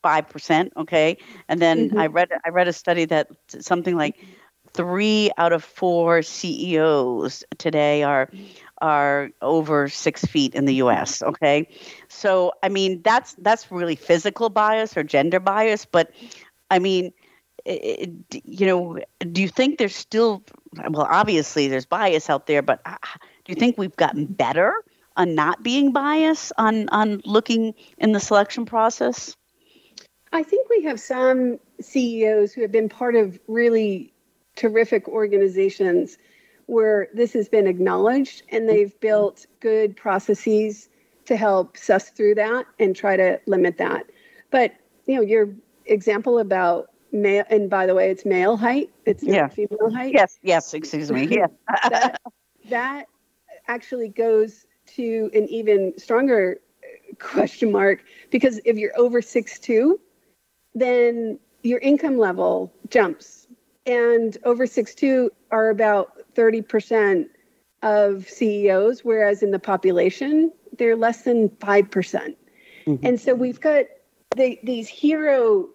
[0.00, 1.98] five percent, okay, and then mm-hmm.
[1.98, 4.16] I read I read a study that something like
[4.74, 8.30] three out of four CEOs today are
[8.84, 11.22] are over six feet in the U.S.
[11.22, 11.66] Okay,
[12.08, 16.10] so I mean that's that's really physical bias or gender bias, but
[16.70, 17.14] I mean,
[17.64, 20.42] it, you know, do you think there's still
[20.90, 22.96] well, obviously there's bias out there, but uh,
[23.46, 24.74] do you think we've gotten better
[25.16, 29.34] on not being biased on on looking in the selection process?
[30.30, 34.12] I think we have some CEOs who have been part of really
[34.56, 36.18] terrific organizations
[36.66, 40.88] where this has been acknowledged and they've built good processes
[41.26, 44.06] to help suss through that and try to limit that.
[44.50, 44.72] But
[45.06, 45.48] you know, your
[45.86, 49.48] example about male and by the way, it's male height, it's not yeah.
[49.48, 50.12] female height.
[50.14, 51.26] Yes, yes, excuse me.
[51.26, 51.46] Yeah.
[51.88, 52.20] that,
[52.68, 53.06] that
[53.68, 60.00] actually goes to an even stronger uh, question mark because if you're over six two,
[60.74, 63.46] then your income level jumps.
[63.86, 67.28] And over six two are about 30%
[67.82, 71.90] of CEOs, whereas in the population, they're less than 5%.
[71.90, 72.36] percent
[72.86, 73.84] mm hmm And so we've got
[74.36, 75.68] the, these hero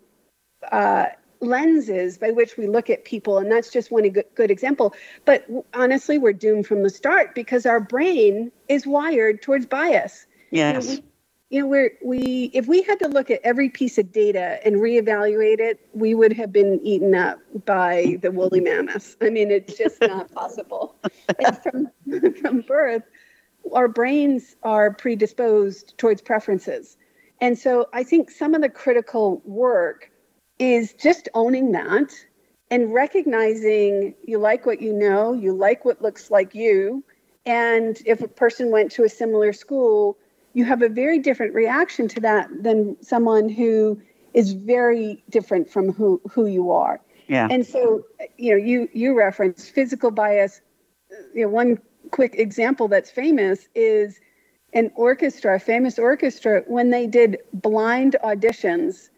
[0.71, 1.07] uh,
[1.41, 4.93] lenses by which we look at people, and that's just one good, good example.
[5.25, 10.27] But honestly, we're doomed from the start because our brain is wired towards bias.
[10.51, 10.89] Yes.
[10.89, 11.01] You know,
[11.49, 14.75] you know, we're, we if we had to look at every piece of data and
[14.75, 19.17] reevaluate it, we would have been eaten up by the woolly mammoths.
[19.21, 20.95] I mean, it's just not possible.
[21.39, 21.91] And from
[22.41, 23.03] from birth,
[23.73, 26.97] our brains are predisposed towards preferences,
[27.41, 30.11] and so I think some of the critical work
[30.59, 32.13] is just owning that
[32.69, 37.03] and recognizing you like what you know, you like what looks like you,
[37.47, 40.15] and if a person went to a similar school
[40.59, 43.97] you have a very different reaction to that than someone who
[44.33, 46.99] is very different from who who you are.
[47.29, 47.47] Yeah.
[47.49, 48.03] And so,
[48.37, 50.59] you know, you you reference physical bias.
[51.33, 51.79] You know, one
[52.11, 54.19] quick example that's famous is
[54.73, 59.09] an orchestra, a famous orchestra, when they did blind auditions,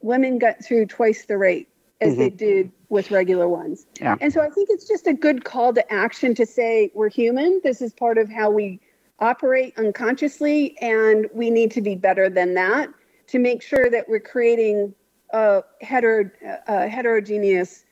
[0.00, 1.68] women got through twice the rate
[2.00, 2.20] as mm-hmm.
[2.20, 3.86] they did with regular ones.
[4.00, 4.16] Yeah.
[4.20, 7.60] And so I think it's just a good call to action to say we're human.
[7.62, 8.80] This is part of how we
[9.20, 12.88] operate unconsciously, and we need to be better than that
[13.28, 14.94] to make sure that we're creating
[15.32, 16.30] a, hetero,
[16.66, 17.84] a heterogeneous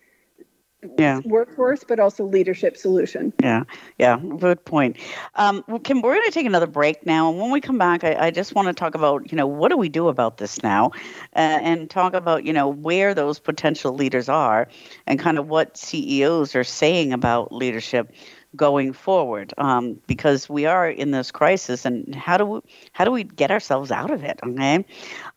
[0.99, 1.21] yeah.
[1.25, 3.33] workforce, but also leadership solution.
[3.43, 3.65] Yeah,
[3.99, 4.97] yeah, good point.
[5.35, 8.27] Um, Kim, we're going to take another break now, and when we come back, I,
[8.27, 10.93] I, just want to talk about you know what do we do about this now,
[11.35, 14.69] uh, and talk about you know where those potential leaders are,
[15.07, 18.13] and kind of what CEOs are saying about leadership
[18.57, 22.61] going forward um, because we are in this crisis and how do we
[22.93, 24.85] how do we get ourselves out of it okay?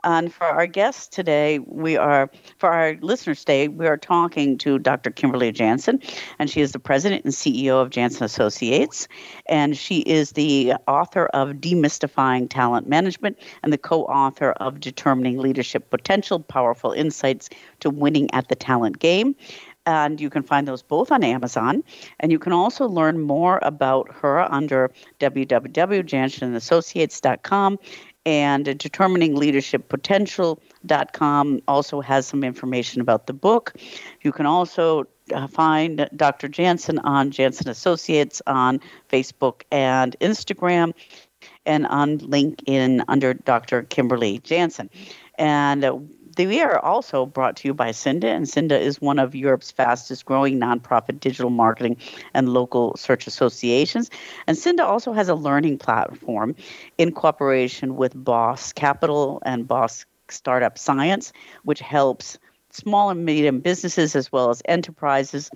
[0.04, 4.80] And for our guests today we are for our listeners today we are talking to
[4.80, 6.02] dr kimberly janson
[6.40, 9.08] and she is the president and ceo of janson associates
[9.48, 15.90] and she is the author of demystifying talent management and the co-author of determining leadership
[15.90, 19.36] potential powerful insights to winning at the talent game
[19.90, 21.84] and you can find those both on Amazon.
[22.20, 27.80] And you can also learn more about her under www.jansonassociates.com
[28.26, 33.74] and determiningleadershippotential.com also has some information about the book.
[34.22, 36.48] You can also uh, find Dr.
[36.48, 40.94] Janson on Janson Associates on Facebook and Instagram
[41.66, 43.82] and on LinkedIn under Dr.
[43.84, 44.90] Kimberly Janson.
[45.40, 45.98] And uh,
[46.48, 50.26] we are also brought to you by SIINDA, and SIINDA is one of Europe's fastest
[50.26, 51.98] growing nonprofit digital marketing
[52.34, 54.10] and local search associations.
[54.48, 56.56] And SIINDA also has a learning platform
[56.98, 62.38] in cooperation with Boss Capital and Boss Startup Science, which helps
[62.72, 65.50] small and medium businesses as well as enterprises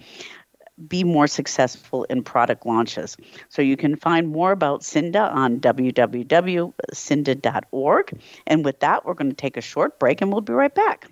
[0.88, 3.15] be more successful in product launches.
[3.50, 8.22] So you can find more about SIINDA on www.siinda.org.
[8.48, 11.12] And with that, we're going to take a short break and we'll be right back.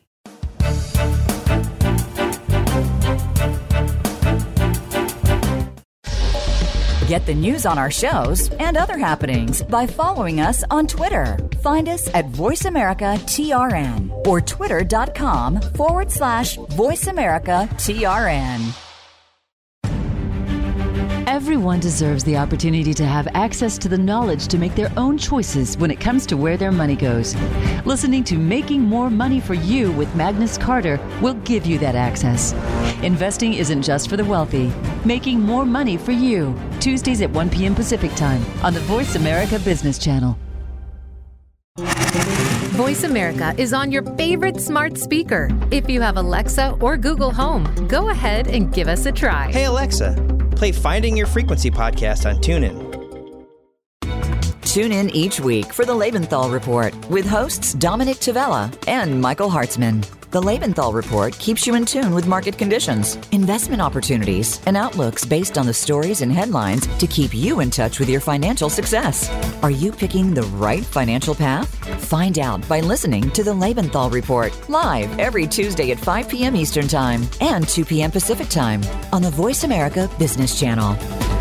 [7.11, 11.37] Get the news on our shows and other happenings by following us on Twitter.
[11.61, 18.90] Find us at VoiceAmericaTRN or twitter.com forward slash VoiceAmericaTRN.
[21.27, 25.77] Everyone deserves the opportunity to have access to the knowledge to make their own choices
[25.77, 27.35] when it comes to where their money goes.
[27.85, 32.53] Listening to Making More Money for You with Magnus Carter will give you that access.
[33.03, 34.71] Investing isn't just for the wealthy.
[35.05, 37.75] Making More Money for You, Tuesdays at 1 p.m.
[37.75, 40.37] Pacific Time on the Voice America Business Channel.
[42.71, 45.49] Voice America is on your favorite smart speaker.
[45.69, 49.51] If you have Alexa or Google Home, go ahead and give us a try.
[49.51, 50.15] Hey, Alexa,
[50.61, 52.77] play Finding Your Frequency podcast on TuneIn.
[54.61, 60.20] Tune in each week for the Labenthal Report with hosts Dominic Tavella and Michael Hartzman.
[60.31, 65.57] The Labenthal Report keeps you in tune with market conditions, investment opportunities, and outlooks based
[65.57, 69.29] on the stories and headlines to keep you in touch with your financial success.
[69.61, 71.67] Are you picking the right financial path?
[72.05, 76.55] Find out by listening to the Labenthal Report live every Tuesday at 5 p.m.
[76.55, 78.09] Eastern Time and 2 p.m.
[78.09, 81.40] Pacific Time on the Voice America Business Channel.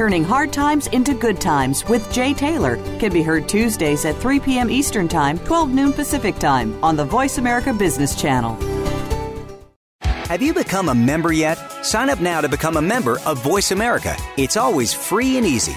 [0.00, 4.40] Turning Hard Times into Good Times with Jay Taylor can be heard Tuesdays at 3
[4.40, 4.70] p.m.
[4.70, 8.54] Eastern Time, 12 noon Pacific Time on the Voice America Business Channel.
[10.00, 11.56] Have you become a member yet?
[11.84, 14.16] Sign up now to become a member of Voice America.
[14.38, 15.76] It's always free and easy.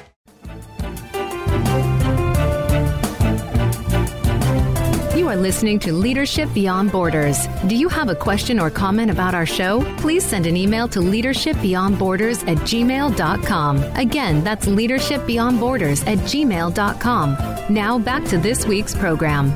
[5.31, 7.47] Are listening to Leadership Beyond Borders.
[7.67, 9.81] Do you have a question or comment about our show?
[9.95, 13.77] Please send an email to leadershipbeyondborders at gmail.com.
[13.95, 17.73] Again, that's leadershipbeyondborders at gmail.com.
[17.73, 19.51] Now back to this week's program.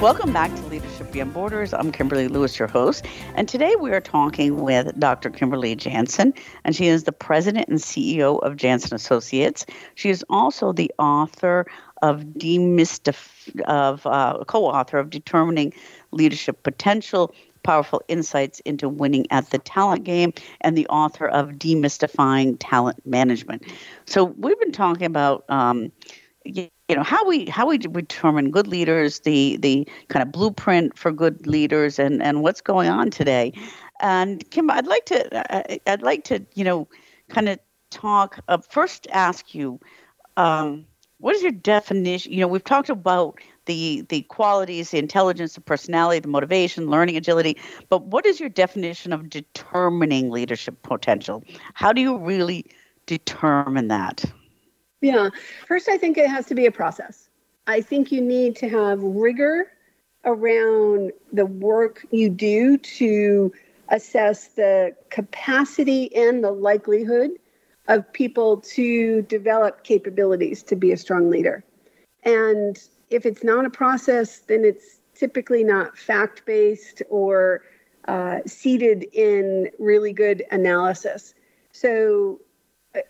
[0.00, 1.74] Welcome back to Leadership Beyond Borders.
[1.74, 3.04] I'm Kimberly Lewis, your host.
[3.34, 5.28] And today we are talking with Dr.
[5.28, 6.32] Kimberly Janson,
[6.64, 9.66] and she is the president and CEO of Janson Associates.
[9.96, 11.66] She is also the author
[12.02, 15.72] of Demystif- of uh, co-author of Determining
[16.12, 22.56] Leadership Potential, Powerful Insights into Winning at the Talent Game, and the author of Demystifying
[22.60, 23.64] Talent Management.
[24.06, 25.92] So we've been talking about um,
[26.44, 31.12] you know how we how we determine good leaders, the the kind of blueprint for
[31.12, 33.52] good leaders, and and what's going on today.
[34.00, 36.88] And Kim, I'd like to I'd like to you know
[37.28, 37.58] kind of
[37.90, 39.80] talk uh, first ask you.
[40.36, 40.86] Um,
[41.18, 42.32] what is your definition?
[42.32, 47.16] You know, we've talked about the the qualities, the intelligence, the personality, the motivation, learning
[47.16, 47.56] agility.
[47.88, 51.44] But what is your definition of determining leadership potential?
[51.74, 52.66] How do you really
[53.06, 54.24] determine that?
[55.00, 55.30] Yeah.
[55.66, 57.28] First, I think it has to be a process.
[57.66, 59.70] I think you need to have rigor
[60.24, 63.52] around the work you do to
[63.90, 67.30] assess the capacity and the likelihood
[67.88, 71.64] of people to develop capabilities to be a strong leader.
[72.22, 72.78] And
[73.10, 77.62] if it's not a process, then it's typically not fact based or
[78.06, 81.34] uh, seated in really good analysis.
[81.72, 82.40] So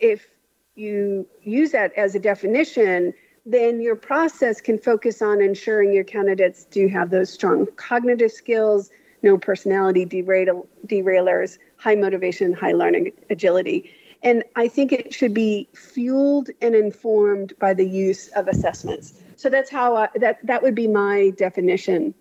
[0.00, 0.26] if
[0.74, 3.12] you use that as a definition,
[3.44, 8.90] then your process can focus on ensuring your candidates do have those strong cognitive skills,
[9.22, 13.90] no personality derail, derailers, high motivation, high learning agility.
[14.22, 19.14] And I think it should be fueled and informed by the use of assessments.
[19.36, 22.14] So that's how I, that that would be my definition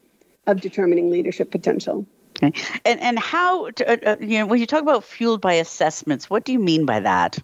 [0.46, 2.06] of determining leadership potential.
[2.42, 2.54] Okay.
[2.86, 6.46] And and how uh, uh, you know when you talk about fueled by assessments, what
[6.46, 7.40] do you mean by that?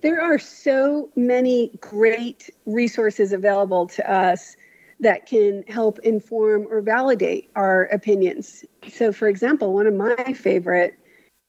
[0.00, 4.56] There are so many great resources available to us
[5.00, 8.64] that can help inform or validate our opinions.
[8.90, 10.98] So, for example, one of my favorite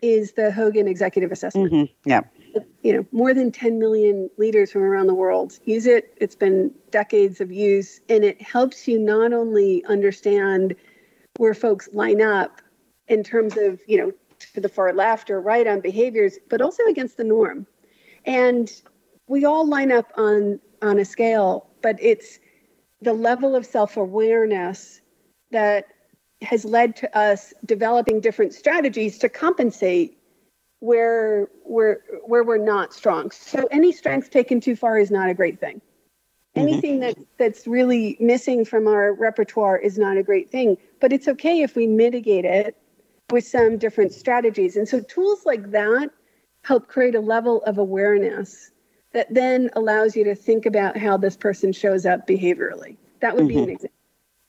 [0.02, 1.72] is the Hogan Executive Assessment.
[1.72, 2.10] Mm-hmm.
[2.10, 2.22] Yeah.
[2.82, 6.14] You know, more than 10 million leaders from around the world use it.
[6.18, 10.76] It's been decades of use, and it helps you not only understand
[11.38, 12.62] where folks line up
[13.08, 14.12] in terms of, you know,
[14.54, 17.68] to the far left or right on behaviors, but also against the norm.
[18.26, 18.72] And
[19.28, 22.40] we all line up on on a scale, but it's
[23.02, 25.02] the level of self-awareness
[25.52, 25.88] that
[26.42, 30.18] has led to us developing different strategies to compensate
[30.80, 33.32] where we're where we're not strong.
[33.32, 35.82] So any strength taken too far is not a great thing.
[36.56, 36.60] Mm-hmm.
[36.60, 40.78] Anything that that's really missing from our repertoire is not a great thing.
[41.00, 42.78] But it's okay if we mitigate it
[43.32, 44.78] with some different strategies.
[44.78, 46.10] And so tools like that
[46.64, 48.72] help create a level of awareness
[49.14, 52.98] that then allows you to think about how this person shows up behaviorally.
[53.22, 53.48] That would mm-hmm.
[53.48, 53.72] be an mm-hmm.
[53.72, 53.97] example.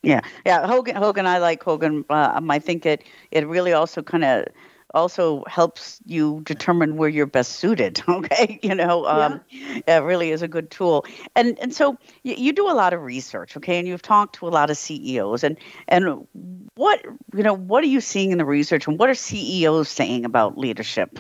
[0.09, 0.67] Yeah, yeah.
[0.67, 2.03] Hogan, Hogan, I like Hogan.
[2.09, 4.47] Um, I think it it really also kind of
[4.95, 8.03] also helps you determine where you're best suited.
[8.09, 9.99] Okay, you know, um, yeah.
[9.99, 11.05] it really is a good tool.
[11.37, 14.49] And and so you, you do a lot of research, okay, and you've talked to
[14.49, 15.45] a lot of CEOs.
[15.45, 16.27] And and
[16.75, 17.05] what
[17.35, 20.57] you know, what are you seeing in the research, and what are CEOs saying about
[20.57, 21.19] leadership?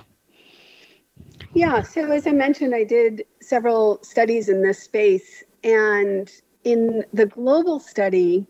[1.53, 6.30] Yeah, so as I mentioned, I did several studies in this space, and
[6.64, 8.47] in the global study,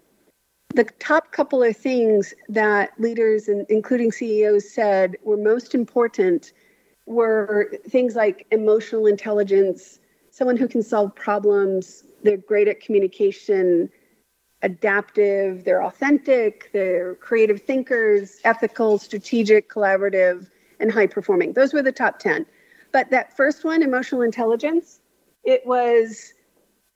[0.75, 6.53] the top couple of things that leaders, and including CEOs, said were most important
[7.07, 9.99] were things like emotional intelligence,
[10.31, 13.89] someone who can solve problems, they're great at communication,
[14.62, 20.51] adaptive, they're authentic, they're creative thinkers, ethical, strategic, collaborative,
[20.81, 21.55] and high performing.
[21.55, 22.45] Those were the top 10.
[22.93, 25.01] But that first one, emotional intelligence,
[25.45, 26.35] it was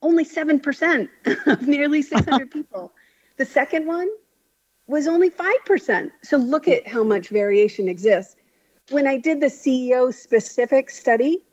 [0.03, 1.09] only 7%
[1.47, 2.93] of nearly 600 people.
[3.43, 4.09] The second one
[4.87, 6.13] was only 5%.
[6.23, 8.37] So look at how much variation exists.
[8.91, 11.45] When I did the CEO specific study,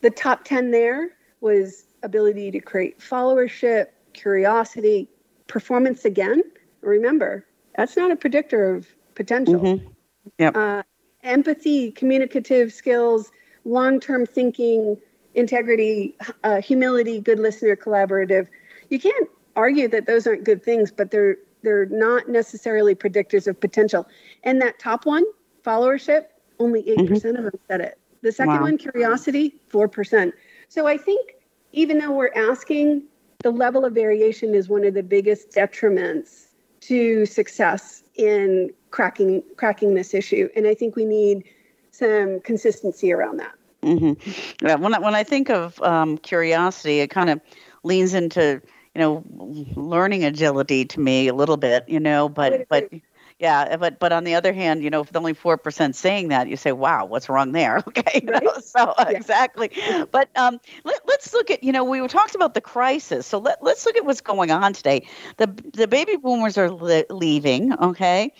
[0.00, 1.10] the top 10 there
[1.42, 5.10] was ability to create followership, curiosity,
[5.46, 6.42] performance again.
[6.80, 7.44] Remember,
[7.76, 9.60] that's not a predictor of potential.
[9.60, 9.88] Mm-hmm.
[10.38, 10.56] Yep.
[10.56, 10.82] Uh,
[11.22, 13.30] empathy, communicative skills,
[13.66, 14.96] long term thinking,
[15.34, 18.48] integrity, uh, humility, good listener, collaborative.
[18.88, 23.58] You can't argue that those aren't good things, but they're they're not necessarily predictors of
[23.58, 24.06] potential.
[24.44, 25.24] And that top one,
[25.64, 26.26] followership,
[26.60, 27.06] only 8 mm-hmm.
[27.06, 27.98] percent mm hmm of them said it.
[28.22, 28.62] The second wow.
[28.62, 30.32] one, curiosity, 4%.
[30.68, 31.34] So I think
[31.72, 33.02] even though we're asking,
[33.42, 36.46] the level of variation is one of the biggest detriments
[36.80, 40.48] to success in cracking cracking this issue.
[40.56, 41.44] And I think we need
[41.90, 43.52] some consistency around that.
[43.82, 44.66] Mm-hmm.
[44.66, 47.40] Yeah, when I, when I think of um, curiosity, it kind of
[47.84, 48.62] leans into
[48.96, 49.24] you know
[49.76, 52.88] learning agility to me a little bit you know but but
[53.38, 56.56] yeah but but on the other hand you know if only 4% saying that you
[56.56, 57.82] say wow what's wrong there?
[57.88, 58.62] Okay right?
[58.62, 59.16] so uh, yeah.
[59.16, 59.70] exactly.
[60.10, 63.62] But um let, us look at you know we talked about the crisis so let,
[63.62, 65.06] let's look at what's going on today.
[65.36, 68.32] The the baby boomers are li- leaving okay?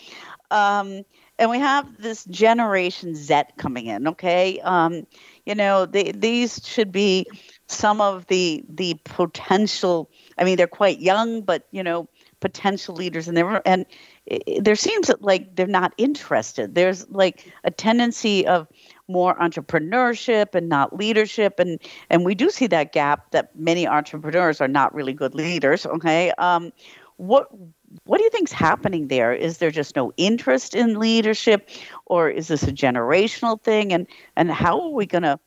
[0.51, 1.05] Um
[1.39, 4.61] and we have this generation z coming in okay?
[4.61, 5.07] Um
[5.45, 7.27] you know they, these should be
[7.67, 12.09] some of the the potential I mean, they're quite young, but you know,
[12.41, 13.87] potential leaders, and there and
[14.27, 16.75] it, there seems like they're not interested.
[16.75, 18.69] There's like a tendency of
[19.09, 21.81] more entrepreneurship and not leadership, and
[22.11, 25.87] and we do see that gap that many entrepreneurs are not really good leaders.
[25.87, 26.73] Okay, um,
[27.17, 27.49] what
[28.05, 29.33] what do you think's happening there?
[29.33, 31.69] Is there just no interest in leadership,
[32.07, 33.93] or is this a generational thing?
[33.93, 34.07] And
[34.37, 35.39] and how are we going to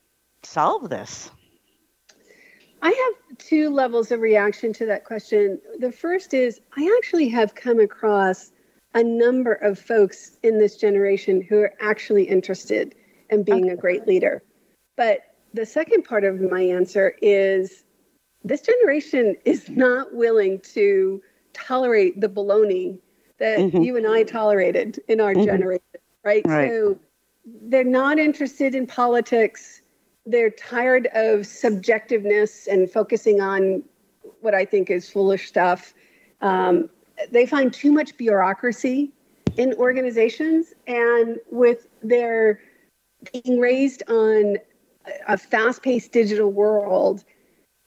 [0.44, 1.30] solve this?
[2.82, 5.60] I have two levels of reaction to that question.
[5.80, 8.52] The first is I actually have come across
[8.94, 12.96] a number of folks in this generation who are actually interested
[13.30, 13.74] in being okay.
[13.74, 14.44] a great leader.
[14.96, 15.22] But
[15.54, 17.84] the second part of my answer is
[18.44, 21.22] this generation is not willing to
[21.54, 23.00] tolerate the baloney
[23.38, 23.82] that mm-hmm.
[23.82, 25.46] you and I tolerated in our mm-hmm.
[25.46, 25.84] generation,
[26.24, 26.46] right?
[26.46, 26.70] right?
[26.70, 27.00] So
[27.46, 29.79] they're not interested in politics
[30.30, 33.84] they're tired of subjectiveness and focusing on
[34.42, 35.94] what I think is foolish stuff.
[36.42, 36.90] Um,
[37.32, 39.12] they find too much bureaucracy
[39.58, 42.62] in organizations, and with their
[43.34, 44.58] being raised on
[45.28, 47.26] a fast paced digital world,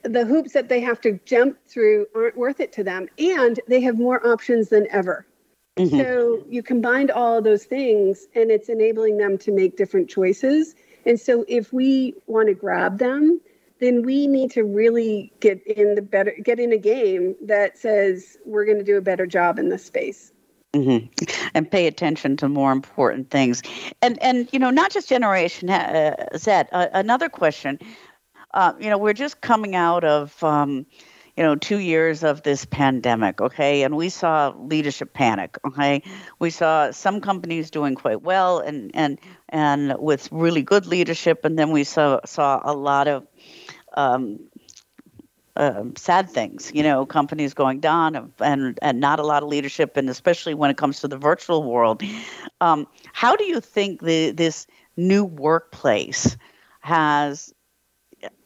[0.03, 3.80] the hoops that they have to jump through aren't worth it to them, and they
[3.80, 5.24] have more options than ever.
[5.78, 5.99] Mm-hmm.
[5.99, 10.74] So you combined all of those things, and it's enabling them to make different choices
[11.07, 13.40] and so if we want to grab them,
[13.80, 18.36] then we need to really get in the better get in a game that says
[18.44, 20.32] we're going to do a better job in this space.
[20.72, 21.07] Mm-hmm.
[21.55, 23.62] And pay attention to more important things,
[24.00, 26.50] and and you know not just Generation uh, Z.
[26.72, 27.78] Uh, another question,
[28.55, 30.86] uh, you know, we're just coming out of um,
[31.37, 36.03] you know, two years of this pandemic, okay, and we saw leadership panic, okay.
[36.39, 39.18] We saw some companies doing quite well and and
[39.49, 43.26] and with really good leadership, and then we saw saw a lot of
[43.95, 44.41] um,
[45.57, 49.97] uh, sad things, you know, companies going down and and not a lot of leadership,
[49.97, 52.03] and especially when it comes to the virtual world.
[52.61, 54.66] Um, how do you think the this
[54.97, 56.37] new workplace
[56.80, 57.55] has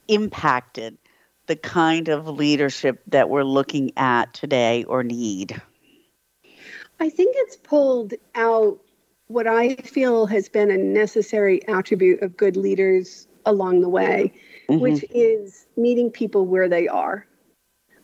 [0.08, 0.98] impacted
[1.46, 5.60] the kind of leadership that we're looking at today or need?
[6.98, 8.78] I think it's pulled out
[9.28, 14.32] what I feel has been a necessary attribute of good leaders along the way,
[14.68, 14.80] mm-hmm.
[14.80, 17.26] which is meeting people where they are.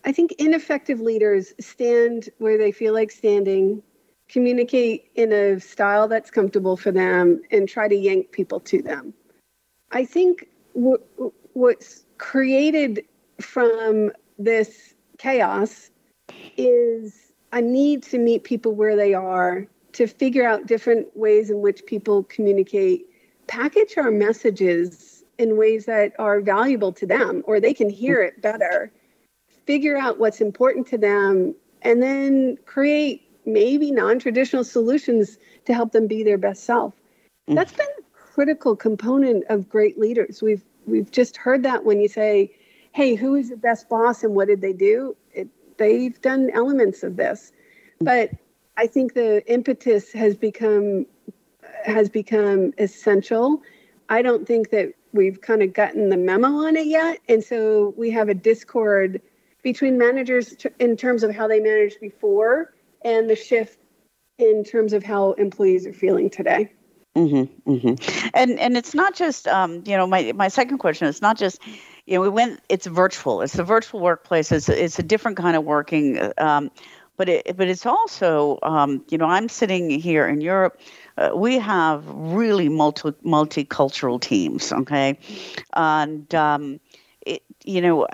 [0.05, 3.82] I think ineffective leaders stand where they feel like standing,
[4.28, 9.14] communicate in a style that's comfortable for them, and try to yank people to them.
[9.93, 11.03] I think w-
[11.53, 13.05] what's created
[13.45, 15.90] from this chaos
[16.57, 21.61] is a need to meet people where they are, to figure out different ways in
[21.61, 23.07] which people communicate,
[23.47, 28.40] package our messages in ways that are valuable to them or they can hear it
[28.40, 28.90] better,
[29.66, 35.93] figure out what's important to them, and then create maybe non traditional solutions to help
[35.93, 36.95] them be their best self.
[37.49, 37.57] Mm.
[37.57, 40.43] That's been a critical component of great leaders.
[40.43, 42.55] We've we've just heard that when you say,
[42.93, 47.03] "Hey, who is the best boss and what did they do?" It, they've done elements
[47.03, 47.53] of this,
[48.01, 48.30] but
[48.76, 51.07] I think the impetus has become
[51.84, 53.62] has become essential.
[54.09, 57.95] I don't think that we've kind of gotten the memo on it yet, and so
[57.97, 59.20] we have a discord
[59.62, 62.74] between managers in terms of how they managed before
[63.05, 63.78] and the shift
[64.38, 66.72] in terms of how employees are feeling today.
[67.16, 68.30] Mm-hmm, mm-hmm.
[68.34, 71.09] And and it's not just um, you know my my second question.
[71.09, 71.61] It's not just
[72.07, 72.61] you know we went.
[72.68, 73.42] It's virtual.
[73.42, 74.53] It's a virtual workplace.
[74.53, 76.32] It's it's a different kind of working.
[76.38, 76.70] Um,
[77.16, 80.80] but it but it's also um, you know I'm sitting here in Europe.
[81.16, 84.72] Uh, we have really multi multicultural teams.
[84.72, 85.18] Okay,
[85.74, 86.80] and um,
[87.24, 88.07] it, you know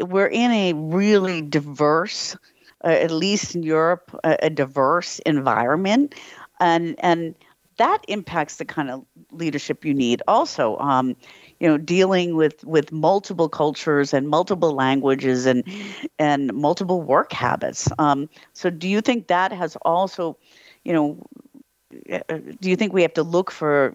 [0.00, 2.36] we're in a really diverse.
[2.84, 6.16] Uh, at least in Europe, a, a diverse environment,
[6.58, 7.36] and and
[7.76, 11.16] that impacts the kind of leadership you need also um,
[11.62, 15.62] you know dealing with with multiple cultures and multiple languages and
[16.18, 20.36] and multiple work habits um, so do you think that has also
[20.82, 21.24] you know
[22.12, 23.94] uh, do you think we have to look for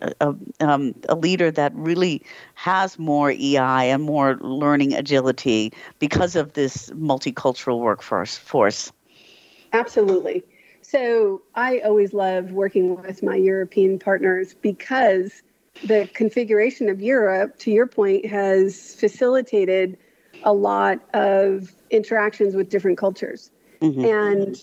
[0.00, 2.22] a, um, a leader that really
[2.54, 8.92] has more EI and more learning agility because of this multicultural workforce force?
[9.72, 10.44] Absolutely.
[10.82, 15.42] So I always love working with my European partners because
[15.84, 19.98] the configuration of Europe, to your point, has facilitated
[20.42, 23.50] a lot of interactions with different cultures.
[23.80, 24.04] Mm-hmm.
[24.04, 24.56] And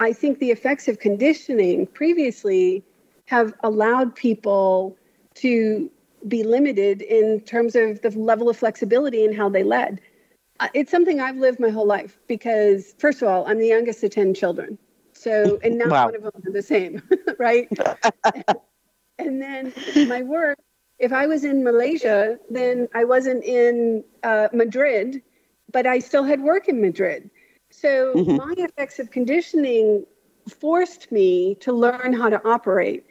[0.00, 2.84] I think the effects of conditioning previously
[3.26, 4.96] have allowed people
[5.34, 5.90] to
[6.28, 10.00] be limited in terms of the level of flexibility in how they led.
[10.60, 14.02] Uh, it's something I've lived my whole life because, first of all, I'm the youngest
[14.02, 14.78] of 10 children.
[15.12, 16.04] So, and not wow.
[16.06, 17.02] one of them are the same,
[17.38, 17.68] right?
[19.18, 19.72] and then
[20.08, 20.58] my work,
[20.98, 25.22] if I was in Malaysia, then I wasn't in uh, Madrid,
[25.72, 27.30] but I still had work in Madrid.
[27.70, 28.36] So mm-hmm.
[28.36, 30.06] my effects of conditioning
[30.48, 33.04] forced me to learn how to operate.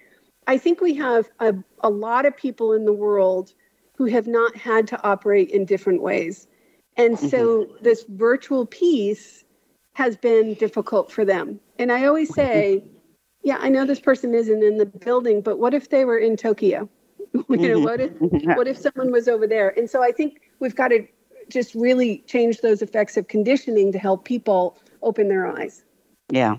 [0.48, 3.54] I think we have a, a lot of people in the world
[3.98, 6.48] who have not had to operate in different ways.
[6.98, 7.84] And so mm-hmm.
[7.84, 9.44] this virtual piece
[9.94, 11.60] has been difficult for them.
[11.80, 12.84] And I always say,
[13.46, 16.36] yeah, I know this person isn't in the building, but what if they were in
[16.36, 16.90] Tokyo?
[17.50, 18.12] you know, what if
[18.58, 19.70] what if someone was over there?
[19.78, 21.08] And so I think we've got to
[21.48, 25.84] just really change those effects of conditioning to help people open their eyes.
[26.32, 26.56] Yeah.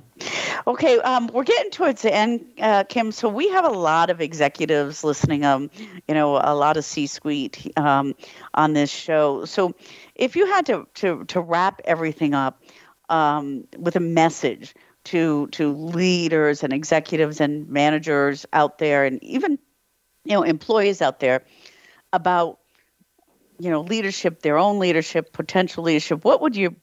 [0.68, 3.10] Okay, um, we're getting towards the end, uh, Kim.
[3.10, 5.44] So we have a lot of executives listening.
[5.44, 5.70] Um,
[6.06, 8.14] you know, a lot of C-suite um,
[8.54, 9.44] on this show.
[9.44, 9.74] So,
[10.14, 12.62] if you had to to to wrap everything up
[13.08, 14.72] um, with a message
[15.06, 19.58] to to leaders and executives and managers out there and even
[20.24, 21.44] you know employees out there
[22.12, 22.58] about
[23.58, 26.24] you know leadership their own leadership potential leadership.
[26.24, 26.74] What would your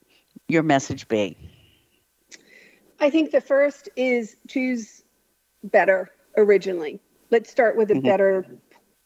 [0.48, 1.38] your message be?
[3.00, 5.04] I think the first is choose
[5.64, 7.02] better originally.
[7.30, 8.08] Let's start with a mm-hmm.
[8.08, 8.46] better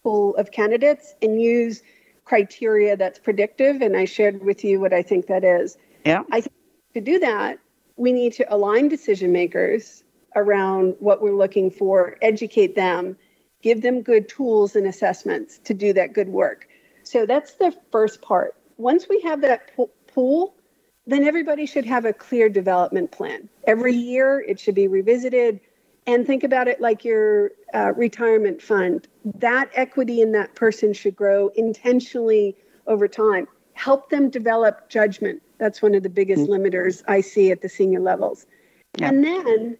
[0.04, 1.82] pool of candidates and use
[2.24, 3.82] criteria that's predictive.
[3.82, 5.76] And i shared with you what i think that is.
[6.06, 6.22] Yeah.
[6.32, 6.54] I think
[6.94, 7.60] to do that
[7.98, 10.04] we need to align decision makers
[10.36, 13.18] around what we're looking for, educate them,
[13.62, 16.68] give them good tools and assessments to do that good work.
[17.04, 18.56] So that's the first part.
[18.78, 19.72] Once we have that
[20.08, 20.56] pool,
[21.08, 23.50] then everybody should have a clear development plan.
[23.66, 25.60] Every year it should be revisited
[26.06, 29.08] and think about it like your uh, retirement fund.
[29.40, 33.48] That equity in that person should grow intentionally over time.
[33.74, 36.54] Help them develop judgment that's one of the biggest mm-hmm.
[36.54, 38.46] limiters I see at the senior levels.
[39.00, 39.10] Yeah.
[39.10, 39.78] And then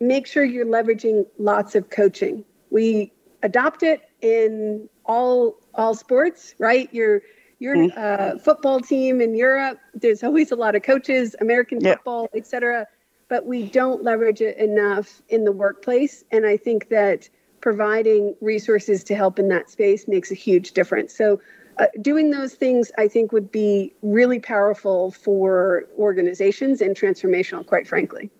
[0.00, 2.44] make sure you're leveraging lots of coaching.
[2.70, 3.12] We
[3.42, 6.92] adopt it in all all sports, right?
[6.92, 7.22] Your
[7.58, 7.98] your mm-hmm.
[7.98, 12.86] uh, football team in Europe, there's always a lot of coaches, American football, etc.
[13.28, 16.24] but we don't leverage it enough in the workplace.
[16.32, 17.28] And I think that
[17.60, 21.14] providing resources to help in that space makes a huge difference.
[21.14, 21.40] So,
[21.80, 27.88] uh, doing those things, I think, would be really powerful for organizations and transformational, quite
[27.88, 28.30] frankly.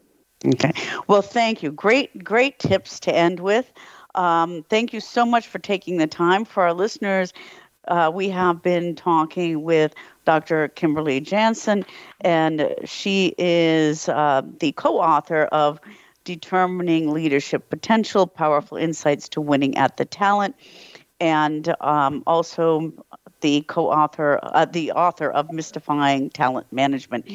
[0.45, 0.73] Okay.
[1.09, 1.73] Well, thank you.
[1.73, 3.73] Great, great tips to end with.
[4.15, 7.33] Um, thank you so much for taking the time for our listeners.
[7.89, 9.95] Uh, we have been talking with
[10.27, 10.69] Dr.
[10.69, 11.85] Kimberly Janson,
[12.21, 15.81] and she is uh, the co author of
[16.25, 20.55] Determining Leadership Potential Powerful Insights to Winning at the Talent,
[21.21, 22.93] and um, also
[23.41, 27.27] the co-author, uh, the author of Mystifying Talent Management.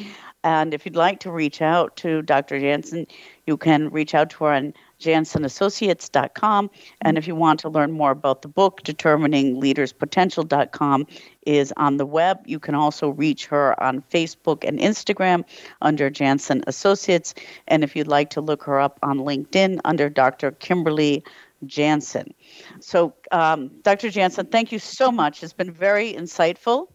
[0.43, 2.59] And if you'd like to reach out to Dr.
[2.59, 3.07] Janson,
[3.47, 6.69] you can reach out to her on jansonassociates.com.
[7.01, 11.07] And if you want to learn more about the book, determiningleaderspotential.com
[11.45, 12.39] is on the web.
[12.45, 15.45] You can also reach her on Facebook and Instagram
[15.81, 17.33] under Janson Associates.
[17.67, 20.51] And if you'd like to look her up on LinkedIn under Dr.
[20.51, 21.23] Kimberly
[21.67, 22.33] Janson.
[22.79, 24.09] So, um, Dr.
[24.09, 25.43] Janson, thank you so much.
[25.43, 26.87] It's been very insightful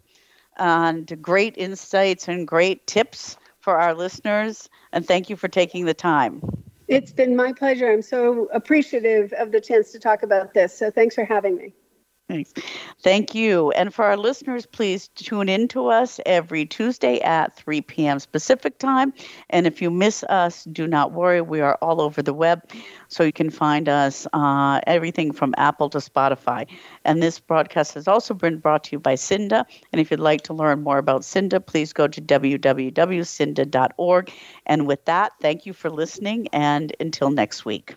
[0.56, 4.68] and great insights and great tips for our listeners.
[4.92, 6.42] And thank you for taking the time.
[6.88, 7.90] It's been my pleasure.
[7.90, 10.76] I'm so appreciative of the chance to talk about this.
[10.76, 11.72] So thanks for having me.
[12.31, 12.55] Thanks.
[13.03, 13.72] Thank you.
[13.72, 18.20] And for our listeners, please tune in to us every Tuesday at 3 p.m.
[18.31, 19.12] Pacific time.
[19.49, 21.41] And if you miss us, do not worry.
[21.41, 22.62] We are all over the web.
[23.09, 26.68] So you can find us uh, everything from Apple to Spotify.
[27.05, 29.64] And this broadcast has also been brought to you by SIINDA.
[29.93, 34.33] And if you'd like to learn more about SIINDA, please go to www.siinda.org.
[34.66, 36.47] And with that, thank you for listening.
[36.53, 37.97] And until next week.